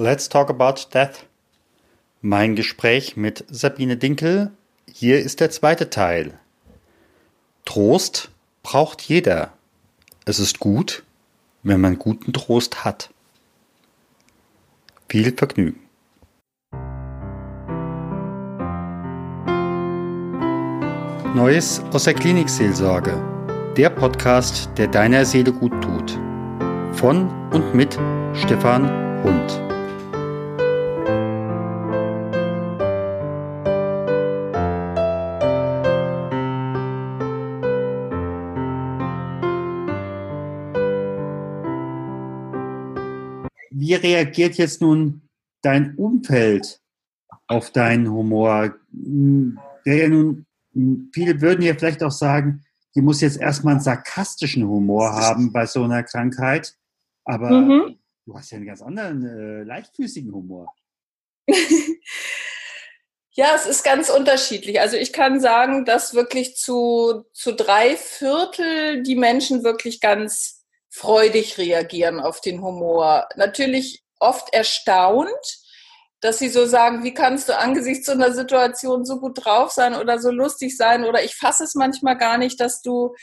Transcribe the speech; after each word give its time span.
Let's 0.00 0.28
talk 0.28 0.48
about 0.48 0.94
death. 0.94 1.26
Mein 2.22 2.54
Gespräch 2.54 3.16
mit 3.16 3.44
Sabine 3.50 3.96
Dinkel. 3.96 4.52
Hier 4.86 5.18
ist 5.18 5.40
der 5.40 5.50
zweite 5.50 5.90
Teil. 5.90 6.38
Trost 7.64 8.30
braucht 8.62 9.02
jeder. 9.02 9.52
Es 10.24 10.38
ist 10.38 10.60
gut, 10.60 11.02
wenn 11.64 11.80
man 11.80 11.98
guten 11.98 12.32
Trost 12.32 12.84
hat. 12.84 13.10
Viel 15.08 15.36
Vergnügen. 15.36 15.80
Neues 21.34 21.82
aus 21.92 22.04
der 22.04 22.14
Klinikseelsorge. 22.14 23.20
Der 23.76 23.90
Podcast, 23.90 24.70
der 24.76 24.86
deiner 24.86 25.24
Seele 25.24 25.52
gut 25.52 25.72
tut. 25.82 26.16
Von 26.96 27.28
und 27.50 27.74
mit 27.74 27.98
Stefan 28.34 29.24
Hund. 29.24 29.67
Wie 44.02 44.06
reagiert 44.06 44.54
jetzt 44.56 44.80
nun 44.80 45.22
dein 45.62 45.96
Umfeld 45.96 46.80
auf 47.48 47.70
deinen 47.70 48.10
Humor? 48.10 48.74
Der 48.92 49.96
ja 49.96 50.08
nun, 50.08 50.46
viele 51.12 51.40
würden 51.40 51.62
ja 51.62 51.74
vielleicht 51.74 52.02
auch 52.02 52.12
sagen, 52.12 52.64
die 52.94 53.00
muss 53.00 53.20
jetzt 53.20 53.40
erstmal 53.40 53.74
einen 53.74 53.82
sarkastischen 53.82 54.66
Humor 54.66 55.12
haben 55.12 55.52
bei 55.52 55.66
so 55.66 55.82
einer 55.82 56.02
Krankheit. 56.04 56.74
Aber 57.24 57.50
mhm. 57.50 57.98
du 58.24 58.36
hast 58.36 58.50
ja 58.50 58.56
einen 58.56 58.66
ganz 58.66 58.82
anderen, 58.82 59.24
äh, 59.26 59.62
leichtfüßigen 59.64 60.32
Humor. 60.32 60.72
ja, 63.32 63.48
es 63.56 63.66
ist 63.66 63.84
ganz 63.84 64.10
unterschiedlich. 64.10 64.80
Also 64.80 64.96
ich 64.96 65.12
kann 65.12 65.40
sagen, 65.40 65.84
dass 65.84 66.14
wirklich 66.14 66.56
zu, 66.56 67.24
zu 67.32 67.52
drei 67.52 67.96
Viertel 67.96 69.02
die 69.02 69.16
Menschen 69.16 69.64
wirklich 69.64 70.00
ganz 70.00 70.57
freudig 70.90 71.58
reagieren 71.58 72.20
auf 72.20 72.40
den 72.40 72.62
Humor. 72.62 73.28
Natürlich 73.36 74.02
oft 74.18 74.52
erstaunt, 74.52 75.28
dass 76.20 76.38
sie 76.38 76.48
so 76.48 76.66
sagen, 76.66 77.04
wie 77.04 77.14
kannst 77.14 77.48
du 77.48 77.56
angesichts 77.56 78.06
so 78.06 78.12
einer 78.12 78.32
Situation 78.32 79.04
so 79.04 79.20
gut 79.20 79.44
drauf 79.44 79.70
sein 79.70 79.94
oder 79.94 80.18
so 80.18 80.30
lustig 80.30 80.76
sein 80.76 81.04
oder 81.04 81.22
ich 81.22 81.36
fasse 81.36 81.64
es 81.64 81.74
manchmal 81.74 82.16
gar 82.16 82.38
nicht, 82.38 82.60
dass 82.60 82.82
du 82.82 83.14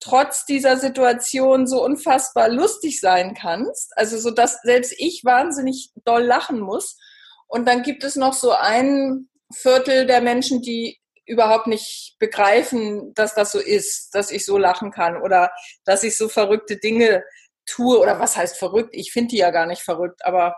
trotz 0.00 0.44
dieser 0.44 0.76
Situation 0.76 1.66
so 1.68 1.84
unfassbar 1.84 2.48
lustig 2.48 3.00
sein 3.00 3.34
kannst. 3.34 3.96
Also 3.96 4.18
so, 4.18 4.32
dass 4.32 4.60
selbst 4.62 4.94
ich 4.98 5.22
wahnsinnig 5.24 5.92
doll 6.04 6.24
lachen 6.24 6.58
muss. 6.58 6.98
Und 7.46 7.68
dann 7.68 7.82
gibt 7.82 8.02
es 8.02 8.16
noch 8.16 8.32
so 8.32 8.50
ein 8.50 9.28
Viertel 9.54 10.06
der 10.06 10.20
Menschen, 10.20 10.62
die 10.62 10.98
überhaupt 11.26 11.66
nicht 11.66 12.16
begreifen, 12.18 13.14
dass 13.14 13.34
das 13.34 13.52
so 13.52 13.58
ist, 13.60 14.14
dass 14.14 14.30
ich 14.30 14.44
so 14.44 14.58
lachen 14.58 14.90
kann 14.90 15.16
oder 15.16 15.50
dass 15.84 16.02
ich 16.02 16.16
so 16.16 16.28
verrückte 16.28 16.76
Dinge 16.76 17.24
tue 17.66 17.98
oder 17.98 18.18
was 18.18 18.36
heißt 18.36 18.58
verrückt? 18.58 18.90
Ich 18.92 19.12
finde 19.12 19.30
die 19.30 19.38
ja 19.38 19.50
gar 19.50 19.66
nicht 19.66 19.82
verrückt, 19.82 20.24
aber 20.24 20.56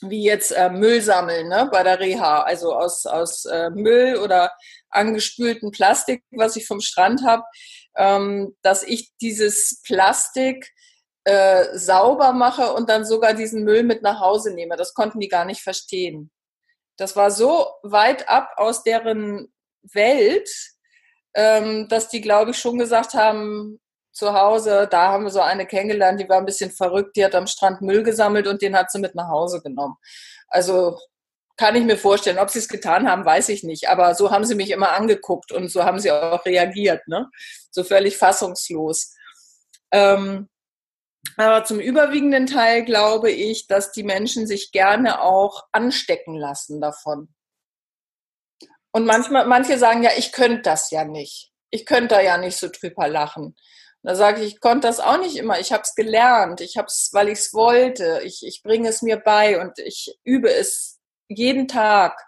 wie 0.00 0.24
jetzt 0.24 0.50
äh, 0.50 0.70
Müll 0.70 1.00
sammeln 1.00 1.48
ne, 1.48 1.68
bei 1.70 1.82
der 1.82 2.00
Reha, 2.00 2.42
also 2.42 2.74
aus, 2.74 3.06
aus 3.06 3.44
äh, 3.46 3.70
Müll 3.70 4.16
oder 4.16 4.52
angespülten 4.90 5.70
Plastik, 5.70 6.22
was 6.30 6.56
ich 6.56 6.66
vom 6.66 6.80
Strand 6.80 7.24
habe, 7.24 7.44
ähm, 7.96 8.56
dass 8.62 8.82
ich 8.82 9.12
dieses 9.20 9.80
Plastik 9.82 10.70
äh, 11.24 11.76
sauber 11.76 12.32
mache 12.32 12.72
und 12.72 12.88
dann 12.90 13.04
sogar 13.04 13.34
diesen 13.34 13.64
Müll 13.64 13.82
mit 13.82 14.02
nach 14.02 14.20
Hause 14.20 14.52
nehme. 14.52 14.76
Das 14.76 14.94
konnten 14.94 15.20
die 15.20 15.28
gar 15.28 15.44
nicht 15.44 15.62
verstehen. 15.62 16.30
Das 16.96 17.16
war 17.16 17.30
so 17.30 17.66
weit 17.82 18.28
ab 18.28 18.50
aus 18.56 18.82
deren 18.82 19.52
Welt, 19.92 20.48
ähm, 21.34 21.88
dass 21.88 22.08
die, 22.08 22.20
glaube 22.20 22.52
ich, 22.52 22.58
schon 22.58 22.78
gesagt 22.78 23.14
haben, 23.14 23.80
zu 24.12 24.32
Hause, 24.32 24.86
da 24.88 25.08
haben 25.08 25.24
wir 25.24 25.30
so 25.30 25.40
eine 25.40 25.66
kennengelernt, 25.66 26.20
die 26.20 26.28
war 26.28 26.38
ein 26.38 26.46
bisschen 26.46 26.70
verrückt, 26.70 27.16
die 27.16 27.24
hat 27.24 27.34
am 27.34 27.48
Strand 27.48 27.82
Müll 27.82 28.04
gesammelt 28.04 28.46
und 28.46 28.62
den 28.62 28.76
hat 28.76 28.92
sie 28.92 29.00
mit 29.00 29.16
nach 29.16 29.28
Hause 29.28 29.60
genommen. 29.60 29.96
Also 30.46 30.96
kann 31.56 31.76
ich 31.76 31.84
mir 31.84 31.96
vorstellen. 31.96 32.38
Ob 32.38 32.50
sie 32.50 32.58
es 32.58 32.68
getan 32.68 33.08
haben, 33.08 33.24
weiß 33.24 33.48
ich 33.48 33.62
nicht. 33.62 33.88
Aber 33.88 34.14
so 34.14 34.30
haben 34.30 34.44
sie 34.44 34.54
mich 34.54 34.70
immer 34.70 34.92
angeguckt 34.92 35.52
und 35.52 35.68
so 35.68 35.84
haben 35.84 35.98
sie 35.98 36.10
auch 36.10 36.44
reagiert. 36.44 37.06
Ne? 37.06 37.30
So 37.70 37.84
völlig 37.84 38.16
fassungslos. 38.16 39.14
Ähm, 39.92 40.48
aber 41.36 41.64
zum 41.64 41.80
überwiegenden 41.80 42.46
Teil 42.46 42.84
glaube 42.84 43.30
ich, 43.30 43.66
dass 43.66 43.92
die 43.92 44.02
Menschen 44.02 44.46
sich 44.46 44.72
gerne 44.72 45.22
auch 45.22 45.64
anstecken 45.72 46.36
lassen 46.36 46.80
davon. 46.80 47.33
Und 48.94 49.06
manchmal, 49.06 49.44
manche 49.46 49.76
sagen 49.76 50.04
ja, 50.04 50.12
ich 50.16 50.30
könnte 50.30 50.62
das 50.62 50.92
ja 50.92 51.04
nicht. 51.04 51.50
Ich 51.70 51.84
könnte 51.84 52.14
da 52.14 52.20
ja 52.20 52.38
nicht 52.38 52.56
so 52.56 52.68
drüber 52.68 53.08
lachen. 53.08 53.56
Da 54.04 54.14
sage 54.14 54.42
ich, 54.42 54.54
ich 54.54 54.60
konnte 54.60 54.86
das 54.86 55.00
auch 55.00 55.18
nicht 55.18 55.34
immer. 55.34 55.58
Ich 55.58 55.72
habe 55.72 55.82
es 55.82 55.96
gelernt. 55.96 56.60
Ich 56.60 56.76
habe 56.76 56.86
es, 56.86 57.10
weil 57.12 57.28
ich 57.28 57.40
es 57.40 57.52
wollte. 57.52 58.20
Ich, 58.24 58.46
ich 58.46 58.62
bringe 58.62 58.88
es 58.88 59.02
mir 59.02 59.16
bei 59.16 59.60
und 59.60 59.80
ich 59.80 60.16
übe 60.22 60.48
es 60.48 61.00
jeden 61.26 61.66
Tag, 61.66 62.24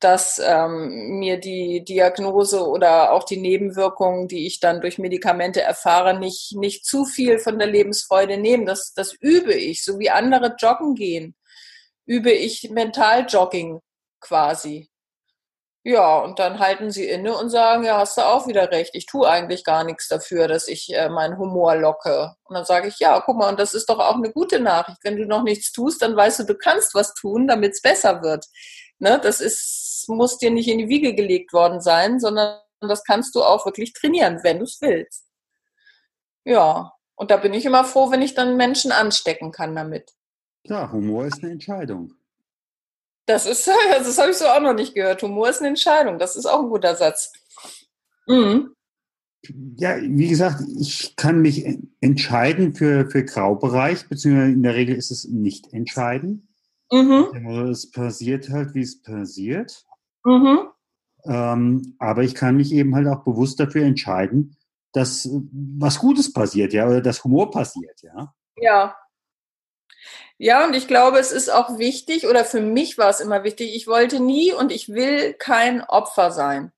dass 0.00 0.40
ähm, 0.44 1.20
mir 1.20 1.38
die 1.38 1.84
Diagnose 1.84 2.66
oder 2.66 3.12
auch 3.12 3.22
die 3.22 3.36
Nebenwirkungen, 3.36 4.26
die 4.26 4.48
ich 4.48 4.58
dann 4.58 4.80
durch 4.80 4.98
Medikamente 4.98 5.62
erfahre, 5.62 6.18
nicht, 6.18 6.56
nicht 6.56 6.84
zu 6.84 7.04
viel 7.04 7.38
von 7.38 7.60
der 7.60 7.68
Lebensfreude 7.68 8.38
nehmen. 8.38 8.66
Das, 8.66 8.92
das 8.92 9.14
übe 9.20 9.54
ich, 9.54 9.84
so 9.84 10.00
wie 10.00 10.10
andere 10.10 10.56
joggen 10.58 10.96
gehen, 10.96 11.36
übe 12.06 12.32
ich 12.32 12.70
Mentaljogging 12.70 13.78
quasi. 14.18 14.90
Ja, 15.88 16.18
und 16.18 16.40
dann 16.40 16.58
halten 16.58 16.90
sie 16.90 17.08
inne 17.08 17.38
und 17.38 17.48
sagen, 17.48 17.84
ja, 17.84 17.98
hast 17.98 18.16
du 18.16 18.22
auch 18.22 18.48
wieder 18.48 18.72
recht. 18.72 18.90
Ich 18.96 19.06
tue 19.06 19.28
eigentlich 19.28 19.62
gar 19.62 19.84
nichts 19.84 20.08
dafür, 20.08 20.48
dass 20.48 20.66
ich 20.66 20.92
äh, 20.92 21.08
meinen 21.08 21.38
Humor 21.38 21.76
locke. 21.76 22.34
Und 22.42 22.56
dann 22.56 22.64
sage 22.64 22.88
ich, 22.88 22.98
ja, 22.98 23.20
guck 23.20 23.36
mal, 23.36 23.50
und 23.50 23.60
das 23.60 23.72
ist 23.72 23.88
doch 23.88 24.00
auch 24.00 24.16
eine 24.16 24.32
gute 24.32 24.58
Nachricht. 24.58 24.98
Wenn 25.04 25.16
du 25.16 25.26
noch 25.26 25.44
nichts 25.44 25.70
tust, 25.70 26.02
dann 26.02 26.16
weißt 26.16 26.40
du, 26.40 26.42
du 26.42 26.56
kannst 26.56 26.96
was 26.96 27.14
tun, 27.14 27.46
damit 27.46 27.74
es 27.74 27.82
besser 27.82 28.20
wird. 28.20 28.46
Ne? 28.98 29.20
Das 29.22 29.40
ist, 29.40 30.06
muss 30.08 30.38
dir 30.38 30.50
nicht 30.50 30.66
in 30.66 30.78
die 30.78 30.88
Wiege 30.88 31.14
gelegt 31.14 31.52
worden 31.52 31.80
sein, 31.80 32.18
sondern 32.18 32.58
das 32.80 33.04
kannst 33.04 33.36
du 33.36 33.44
auch 33.44 33.64
wirklich 33.64 33.92
trainieren, 33.92 34.40
wenn 34.42 34.58
du 34.58 34.64
es 34.64 34.80
willst. 34.80 35.24
Ja, 36.44 36.94
und 37.14 37.30
da 37.30 37.36
bin 37.36 37.54
ich 37.54 37.64
immer 37.64 37.84
froh, 37.84 38.10
wenn 38.10 38.22
ich 38.22 38.34
dann 38.34 38.56
Menschen 38.56 38.90
anstecken 38.90 39.52
kann 39.52 39.76
damit. 39.76 40.10
Ja, 40.64 40.90
Humor 40.90 41.26
ist 41.26 41.44
eine 41.44 41.52
Entscheidung. 41.52 42.12
Das 43.26 43.46
ist, 43.46 43.68
das 43.98 44.18
habe 44.18 44.30
ich 44.30 44.36
so 44.36 44.46
auch 44.46 44.60
noch 44.60 44.74
nicht 44.74 44.94
gehört. 44.94 45.22
Humor 45.22 45.48
ist 45.48 45.58
eine 45.58 45.68
Entscheidung. 45.68 46.18
Das 46.18 46.36
ist 46.36 46.46
auch 46.46 46.62
ein 46.62 46.68
guter 46.68 46.94
Satz. 46.94 47.32
Mhm. 48.26 48.72
Ja, 49.76 49.96
wie 50.00 50.28
gesagt, 50.28 50.62
ich 50.80 51.14
kann 51.14 51.40
mich 51.40 51.64
entscheiden 52.00 52.74
für, 52.74 53.08
für 53.08 53.24
Graubereich, 53.24 54.08
beziehungsweise 54.08 54.52
in 54.52 54.62
der 54.62 54.74
Regel 54.74 54.96
ist 54.96 55.12
es 55.12 55.24
nicht 55.24 55.72
entscheiden. 55.72 56.48
Mhm. 56.90 57.68
Es 57.70 57.90
passiert 57.90 58.48
halt, 58.50 58.74
wie 58.74 58.82
es 58.82 59.02
passiert. 59.02 59.84
Mhm. 60.24 60.68
Ähm, 61.24 61.94
aber 61.98 62.22
ich 62.22 62.34
kann 62.34 62.56
mich 62.56 62.72
eben 62.72 62.94
halt 62.94 63.06
auch 63.06 63.22
bewusst 63.24 63.60
dafür 63.60 63.84
entscheiden, 63.84 64.56
dass 64.92 65.28
was 65.30 65.98
Gutes 65.98 66.32
passiert, 66.32 66.72
ja, 66.72 66.86
oder 66.86 67.00
dass 67.00 67.22
Humor 67.22 67.50
passiert, 67.50 68.02
ja. 68.02 68.34
Ja, 68.56 68.96
ja, 70.38 70.64
und 70.66 70.74
ich 70.74 70.86
glaube, 70.86 71.18
es 71.18 71.32
ist 71.32 71.48
auch 71.48 71.78
wichtig, 71.78 72.26
oder 72.26 72.44
für 72.44 72.60
mich 72.60 72.98
war 72.98 73.08
es 73.08 73.20
immer 73.20 73.42
wichtig, 73.42 73.74
ich 73.74 73.86
wollte 73.86 74.20
nie 74.20 74.52
und 74.52 74.70
ich 74.70 74.88
will 74.90 75.32
kein 75.34 75.82
Opfer 75.82 76.30
sein. 76.30 76.72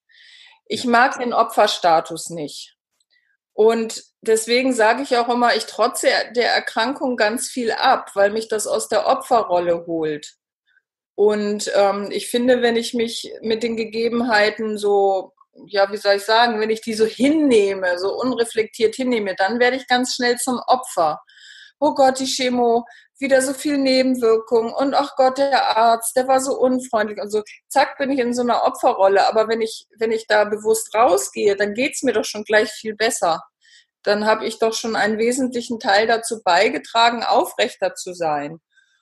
Ich 0.66 0.84
mag 0.84 1.18
den 1.18 1.32
Opferstatus 1.32 2.30
nicht. 2.30 2.76
Und 3.54 4.04
deswegen 4.20 4.72
sage 4.72 5.02
ich 5.02 5.16
auch 5.16 5.28
immer, 5.28 5.56
ich 5.56 5.66
trotze 5.66 6.08
der 6.36 6.52
Erkrankung 6.54 7.16
ganz 7.16 7.48
viel 7.48 7.72
ab, 7.72 8.12
weil 8.14 8.30
mich 8.30 8.46
das 8.46 8.68
aus 8.68 8.88
der 8.88 9.08
Opferrolle 9.08 9.86
holt. 9.86 10.34
Und 11.16 11.68
ähm, 11.74 12.10
ich 12.12 12.30
finde, 12.30 12.62
wenn 12.62 12.76
ich 12.76 12.94
mich 12.94 13.32
mit 13.42 13.64
den 13.64 13.76
Gegebenheiten 13.76 14.78
so, 14.78 15.32
ja, 15.66 15.90
wie 15.90 15.96
soll 15.96 16.14
ich 16.14 16.22
sagen, 16.22 16.60
wenn 16.60 16.70
ich 16.70 16.82
die 16.82 16.94
so 16.94 17.04
hinnehme, 17.04 17.98
so 17.98 18.14
unreflektiert 18.14 18.94
hinnehme, 18.94 19.34
dann 19.34 19.58
werde 19.58 19.76
ich 19.76 19.88
ganz 19.88 20.14
schnell 20.14 20.36
zum 20.36 20.60
Opfer. 20.68 21.20
Oh 21.80 21.94
Gott, 21.94 22.20
die 22.20 22.26
Chemo, 22.26 22.84
wieder 23.20 23.42
so 23.42 23.52
viel 23.52 23.78
Nebenwirkungen 23.78 24.72
und 24.72 24.94
ach 24.94 25.16
Gott, 25.16 25.38
der 25.38 25.76
Arzt, 25.76 26.16
der 26.16 26.28
war 26.28 26.40
so 26.40 26.58
unfreundlich 26.58 27.20
und 27.20 27.30
so. 27.30 27.42
Zack, 27.68 27.98
bin 27.98 28.10
ich 28.10 28.20
in 28.20 28.34
so 28.34 28.42
einer 28.42 28.64
Opferrolle. 28.64 29.26
Aber 29.26 29.48
wenn 29.48 29.60
ich, 29.60 29.86
wenn 29.98 30.12
ich 30.12 30.26
da 30.26 30.44
bewusst 30.44 30.94
rausgehe, 30.94 31.56
dann 31.56 31.74
geht's 31.74 32.02
mir 32.02 32.12
doch 32.12 32.24
schon 32.24 32.44
gleich 32.44 32.70
viel 32.70 32.94
besser. 32.94 33.42
Dann 34.04 34.26
habe 34.26 34.46
ich 34.46 34.58
doch 34.58 34.72
schon 34.72 34.96
einen 34.96 35.18
wesentlichen 35.18 35.80
Teil 35.80 36.06
dazu 36.06 36.42
beigetragen, 36.42 37.24
aufrechter 37.24 37.94
zu 37.94 38.14
sein. 38.14 38.60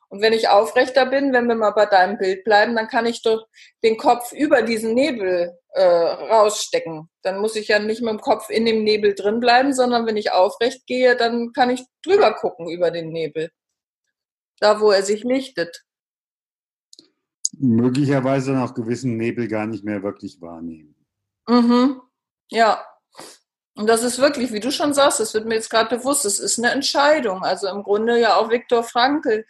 Und 0.08 0.22
wenn 0.22 0.32
ich 0.32 0.48
aufrechter 0.48 1.04
bin, 1.06 1.32
wenn 1.32 1.48
wir 1.48 1.56
mal 1.56 1.72
bei 1.72 1.86
deinem 1.86 2.16
Bild 2.16 2.44
bleiben, 2.44 2.76
dann 2.76 2.86
kann 2.88 3.06
ich 3.06 3.22
doch 3.22 3.46
den 3.82 3.96
Kopf 3.96 4.32
über 4.32 4.62
diesen 4.62 4.94
Nebel 4.94 5.58
äh, 5.70 5.82
rausstecken. 5.84 7.10
Dann 7.22 7.38
muss 7.40 7.56
ich 7.56 7.68
ja 7.68 7.80
nicht 7.80 8.02
mit 8.02 8.10
dem 8.10 8.20
Kopf 8.20 8.48
in 8.48 8.64
dem 8.64 8.84
Nebel 8.84 9.14
drin 9.14 9.40
bleiben, 9.40 9.74
sondern 9.74 10.06
wenn 10.06 10.16
ich 10.16 10.32
aufrecht 10.32 10.86
gehe, 10.86 11.16
dann 11.16 11.52
kann 11.52 11.70
ich 11.70 11.84
drüber 12.04 12.34
gucken 12.34 12.68
über 12.70 12.90
den 12.90 13.10
Nebel 13.10 13.50
da 14.60 14.80
wo 14.80 14.90
er 14.90 15.02
sich 15.02 15.24
lichtet. 15.24 15.84
möglicherweise 17.58 18.52
nach 18.52 18.74
gewissen 18.74 19.16
Nebel 19.16 19.48
gar 19.48 19.66
nicht 19.66 19.84
mehr 19.84 20.02
wirklich 20.02 20.40
wahrnehmen. 20.40 20.94
Mhm. 21.48 22.00
Ja. 22.50 22.84
Und 23.76 23.88
das 23.88 24.02
ist 24.02 24.18
wirklich, 24.18 24.52
wie 24.52 24.60
du 24.60 24.70
schon 24.72 24.94
sagst, 24.94 25.20
das 25.20 25.34
wird 25.34 25.46
mir 25.46 25.54
jetzt 25.54 25.70
gerade 25.70 25.96
bewusst, 25.96 26.24
es 26.24 26.38
ist 26.38 26.58
eine 26.58 26.70
Entscheidung. 26.70 27.42
Also 27.42 27.68
im 27.68 27.82
Grunde 27.82 28.18
ja 28.18 28.36
auch 28.36 28.50
Viktor 28.50 28.82
Frankl, 28.82 29.44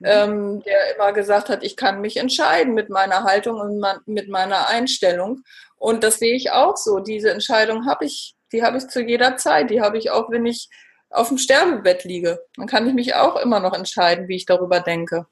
mhm. 0.00 0.06
ähm, 0.06 0.62
der 0.62 0.94
immer 0.94 1.12
gesagt 1.12 1.48
hat, 1.48 1.62
ich 1.62 1.76
kann 1.76 2.00
mich 2.00 2.18
entscheiden 2.18 2.74
mit 2.74 2.90
meiner 2.90 3.24
Haltung 3.24 3.58
und 3.60 3.84
mit 4.06 4.28
meiner 4.28 4.68
Einstellung. 4.68 5.42
Und 5.76 6.04
das 6.04 6.18
sehe 6.18 6.36
ich 6.36 6.52
auch 6.52 6.76
so. 6.76 7.00
Diese 7.00 7.30
Entscheidung 7.30 7.86
habe 7.86 8.04
ich, 8.04 8.36
die 8.52 8.62
habe 8.62 8.76
ich 8.76 8.88
zu 8.88 9.02
jeder 9.02 9.36
Zeit. 9.38 9.70
Die 9.70 9.80
habe 9.80 9.96
ich 9.96 10.10
auch, 10.10 10.30
wenn 10.30 10.44
ich 10.44 10.68
auf 11.10 11.28
dem 11.28 11.38
Sterbebett 11.38 12.04
liege. 12.04 12.40
Dann 12.56 12.66
kann 12.66 12.86
ich 12.86 12.94
mich 12.94 13.14
auch 13.14 13.36
immer 13.36 13.60
noch 13.60 13.74
entscheiden, 13.74 14.28
wie 14.28 14.36
ich 14.36 14.46
darüber 14.46 14.80
denke. 14.80 15.26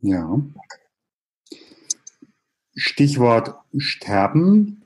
Ja. 0.00 0.40
Stichwort 2.74 3.54
Sterben. 3.76 4.82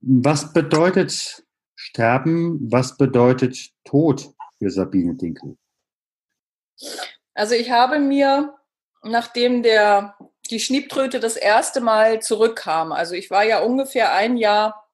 Was 0.00 0.52
bedeutet 0.52 1.44
Sterben? 1.74 2.70
Was 2.70 2.96
bedeutet 2.96 3.70
Tod 3.84 4.34
für 4.58 4.70
Sabine 4.70 5.14
Dinkel? 5.14 5.56
Also 7.34 7.54
ich 7.54 7.70
habe 7.70 7.98
mir, 7.98 8.54
nachdem 9.02 9.62
der, 9.62 10.16
die 10.50 10.60
Schniebtröte 10.60 11.20
das 11.20 11.36
erste 11.36 11.80
Mal 11.80 12.20
zurückkam, 12.20 12.92
also 12.92 13.14
ich 13.14 13.30
war 13.30 13.44
ja 13.44 13.60
ungefähr 13.60 14.12
ein 14.12 14.36
Jahr 14.36 14.90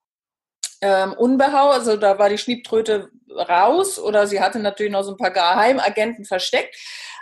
ähm, 0.81 1.13
unbehau, 1.13 1.69
also 1.69 1.97
da 1.97 2.19
war 2.19 2.29
die 2.29 2.37
Schniebtröte 2.37 3.11
raus 3.31 3.99
oder 3.99 4.27
sie 4.27 4.41
hatte 4.41 4.59
natürlich 4.59 4.91
noch 4.91 5.03
so 5.03 5.11
ein 5.11 5.17
paar 5.17 5.31
Geheimagenten 5.31 6.25
versteckt, 6.25 6.75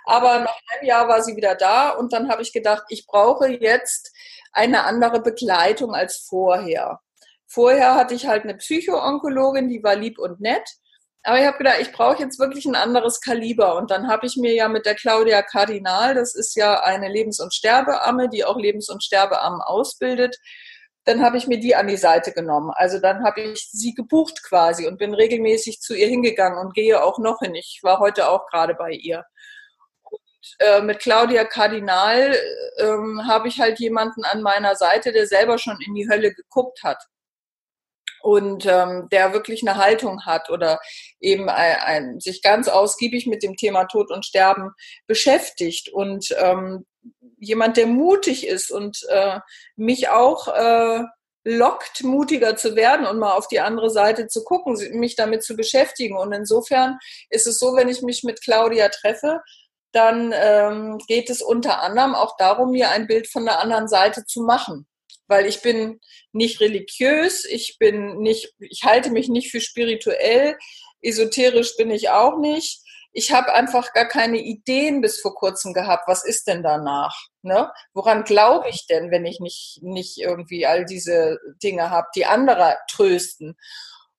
aber 0.05 0.39
nach 0.39 0.59
einem 0.69 0.87
Jahr 0.87 1.07
war 1.07 1.21
sie 1.21 1.35
wieder 1.35 1.55
da 1.55 1.89
und 1.89 2.13
dann 2.13 2.29
habe 2.29 2.41
ich 2.41 2.53
gedacht, 2.53 2.83
ich 2.89 3.05
brauche 3.05 3.47
jetzt 3.47 4.13
eine 4.53 4.85
andere 4.85 5.21
Begleitung 5.21 5.93
als 5.93 6.25
vorher. 6.27 6.99
Vorher 7.45 7.95
hatte 7.95 8.13
ich 8.13 8.27
halt 8.27 8.43
eine 8.43 8.55
Psychoonkologin, 8.55 9.69
die 9.69 9.83
war 9.83 9.95
lieb 9.95 10.19
und 10.19 10.41
nett. 10.41 10.67
Aber 11.23 11.39
ich 11.39 11.45
habe 11.45 11.57
gedacht, 11.57 11.77
ich 11.81 11.91
brauche 11.91 12.21
jetzt 12.21 12.39
wirklich 12.39 12.65
ein 12.65 12.75
anderes 12.75 13.19
Kaliber. 13.19 13.75
Und 13.75 13.91
dann 13.91 14.07
habe 14.07 14.25
ich 14.25 14.37
mir 14.37 14.53
ja 14.53 14.69
mit 14.69 14.85
der 14.85 14.95
Claudia 14.95 15.41
Kardinal, 15.41 16.15
das 16.15 16.35
ist 16.35 16.55
ja 16.55 16.81
eine 16.81 17.09
Lebens- 17.09 17.41
und 17.41 17.53
Sterbeamme, 17.53 18.29
die 18.29 18.45
auch 18.45 18.57
Lebens- 18.57 18.89
und 18.89 19.03
Sterbeammen 19.03 19.61
ausbildet, 19.61 20.37
dann 21.07 21.23
habe 21.23 21.37
ich 21.37 21.47
mir 21.47 21.57
die 21.57 21.73
an 21.73 21.87
die 21.87 21.95
Seite 21.95 22.33
genommen. 22.33 22.71
Also 22.75 22.99
dann 22.99 23.23
habe 23.23 23.39
ich 23.39 23.69
sie 23.71 23.93
gebucht 23.93 24.43
quasi 24.43 24.87
und 24.87 24.97
bin 24.97 25.13
regelmäßig 25.13 25.79
zu 25.79 25.95
ihr 25.95 26.07
hingegangen 26.07 26.59
und 26.59 26.73
gehe 26.73 27.01
auch 27.01 27.17
noch 27.17 27.39
hin. 27.39 27.55
Ich 27.55 27.79
war 27.81 27.99
heute 27.99 28.29
auch 28.29 28.45
gerade 28.47 28.75
bei 28.75 28.91
ihr. 28.91 29.23
Und 30.03 30.55
äh, 30.59 30.81
mit 30.81 30.99
Claudia 30.99 31.45
Kardinal 31.45 32.35
äh, 32.75 33.23
habe 33.25 33.47
ich 33.47 33.61
halt 33.61 33.79
jemanden 33.79 34.25
an 34.25 34.41
meiner 34.41 34.75
Seite, 34.75 35.13
der 35.13 35.27
selber 35.27 35.57
schon 35.57 35.77
in 35.87 35.95
die 35.95 36.09
Hölle 36.09 36.33
geguckt 36.33 36.83
hat 36.83 37.01
und 38.21 38.65
ähm, 38.65 39.07
der 39.09 39.31
wirklich 39.31 39.65
eine 39.65 39.77
Haltung 39.77 40.25
hat 40.25 40.49
oder 40.49 40.81
eben 41.21 41.47
ein, 41.47 41.77
ein, 41.85 42.19
sich 42.19 42.41
ganz 42.41 42.67
ausgiebig 42.67 43.27
mit 43.27 43.43
dem 43.43 43.55
Thema 43.55 43.85
Tod 43.85 44.11
und 44.11 44.25
Sterben 44.25 44.71
beschäftigt 45.05 45.87
und 45.87 46.35
ähm, 46.37 46.85
jemand, 47.37 47.77
der 47.77 47.87
mutig 47.87 48.47
ist 48.47 48.71
und 48.71 49.05
äh, 49.09 49.39
mich 49.75 50.09
auch 50.09 50.47
äh, 50.47 51.03
lockt, 51.43 52.03
mutiger 52.03 52.57
zu 52.57 52.75
werden 52.75 53.05
und 53.05 53.19
mal 53.19 53.33
auf 53.33 53.47
die 53.47 53.61
andere 53.61 53.89
Seite 53.89 54.27
zu 54.27 54.43
gucken, 54.43 54.75
mich 54.99 55.15
damit 55.15 55.43
zu 55.43 55.55
beschäftigen. 55.55 56.17
Und 56.17 56.33
insofern 56.33 56.97
ist 57.29 57.47
es 57.47 57.57
so, 57.57 57.75
wenn 57.75 57.87
ich 57.87 58.01
mich 58.01 58.23
mit 58.23 58.41
Claudia 58.41 58.89
treffe, 58.89 59.41
dann 59.93 60.33
ähm, 60.35 60.97
geht 61.07 61.29
es 61.29 61.41
unter 61.41 61.81
anderem 61.81 62.15
auch 62.15 62.35
darum, 62.37 62.71
mir 62.71 62.89
ein 62.89 63.07
Bild 63.07 63.29
von 63.29 63.45
der 63.45 63.61
anderen 63.61 63.87
Seite 63.87 64.25
zu 64.25 64.41
machen. 64.41 64.87
Weil 65.27 65.45
ich 65.45 65.61
bin 65.61 65.99
nicht 66.33 66.59
religiös, 66.59 67.45
ich 67.45 67.77
bin 67.79 68.17
nicht, 68.17 68.53
ich 68.59 68.83
halte 68.83 69.09
mich 69.09 69.29
nicht 69.29 69.49
für 69.49 69.61
spirituell, 69.61 70.57
esoterisch 71.01 71.77
bin 71.77 71.91
ich 71.91 72.09
auch 72.09 72.37
nicht 72.39 72.81
ich 73.13 73.31
habe 73.31 73.53
einfach 73.53 73.93
gar 73.93 74.07
keine 74.07 74.37
Ideen 74.37 75.01
bis 75.01 75.19
vor 75.19 75.33
kurzem 75.35 75.73
gehabt, 75.73 76.07
was 76.07 76.23
ist 76.23 76.47
denn 76.47 76.63
danach? 76.63 77.15
Ne? 77.41 77.71
Woran 77.93 78.23
glaube 78.23 78.69
ich 78.69 78.85
denn, 78.87 79.11
wenn 79.11 79.25
ich 79.25 79.39
nicht, 79.39 79.79
nicht 79.81 80.17
irgendwie 80.17 80.65
all 80.65 80.85
diese 80.85 81.39
Dinge 81.63 81.89
habe, 81.89 82.07
die 82.15 82.25
andere 82.25 82.77
trösten? 82.91 83.57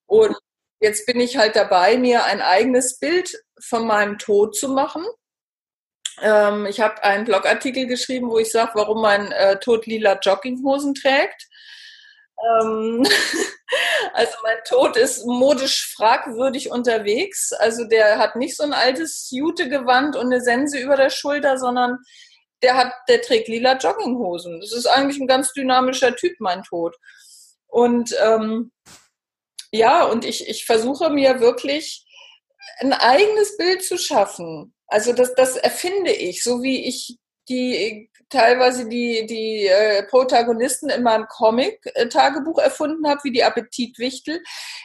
Und 0.07 0.37
jetzt 0.81 1.07
bin 1.07 1.21
ich 1.21 1.37
halt 1.37 1.57
dabei, 1.57 1.97
mir 1.97 2.25
ein 2.25 2.41
eigenes 2.41 2.99
Bild 2.99 3.31
von 3.61 3.87
meinem 3.87 4.19
Tod 4.19 4.57
zu 4.57 4.69
machen. 4.69 5.05
Ähm, 6.21 6.67
ich 6.67 6.81
habe 6.81 7.03
einen 7.03 7.25
Blogartikel 7.25 7.87
geschrieben, 7.87 8.31
wo 8.31 8.39
ich 8.39 8.51
sage, 8.51 8.73
warum 8.75 9.03
mein 9.03 9.31
äh, 9.33 9.59
Tod 9.61 9.87
lila 9.87 10.19
Jogginghosen 10.21 10.95
trägt. 10.95 11.48
Ähm, 12.47 13.07
also 14.13 14.33
mein 14.43 14.59
Tod 14.67 14.97
ist 14.97 15.25
modisch 15.27 15.93
fragwürdig 15.95 16.71
unterwegs. 16.71 17.53
Also 17.53 17.85
der 17.85 18.19
hat 18.19 18.37
nicht 18.37 18.57
so 18.57 18.65
ein 18.65 18.73
altes 18.73 19.31
Jute-Gewand 19.31 20.17
und 20.17 20.27
eine 20.27 20.41
Sense 20.41 20.79
über 20.79 20.97
der 20.97 21.11
Schulter, 21.11 21.59
sondern 21.59 21.99
der 22.63 22.77
hat, 22.77 22.93
der 23.09 23.23
trägt 23.23 23.49
lila 23.49 23.77
Jogginghosen. 23.77 24.61
Das 24.61 24.73
ist 24.73 24.87
eigentlich 24.87 25.21
ein 25.21 25.29
ganz 25.29 25.53
dynamischer 25.53 26.15
Typ, 26.17 26.35
mein 26.41 26.63
Tod. 26.63 26.97
Und 27.67 28.15
ähm, 28.23 28.73
ja, 29.71 30.05
und 30.05 30.25
ich, 30.25 30.49
ich 30.49 30.65
versuche 30.65 31.11
mir 31.11 31.41
wirklich 31.41 32.05
ein 32.81 32.93
eigenes 32.93 33.57
Bild 33.57 33.85
zu 33.85 33.99
schaffen. 33.99 34.75
Also 34.87 35.13
das, 35.13 35.35
das 35.35 35.57
erfinde 35.57 36.13
ich, 36.13 36.43
so 36.43 36.63
wie 36.63 36.87
ich 36.87 37.19
die 37.49 38.11
teilweise 38.31 38.89
die, 38.89 39.27
die 39.27 39.67
äh, 39.67 40.03
Protagonisten 40.05 40.91
in 40.91 41.03
meinem 41.03 41.27
Comic-Tagebuch 41.29 42.59
erfunden 42.59 43.09
habe, 43.09 43.25
wie 43.25 43.33
die 43.33 43.45
Appetitwichtel, 43.45 44.43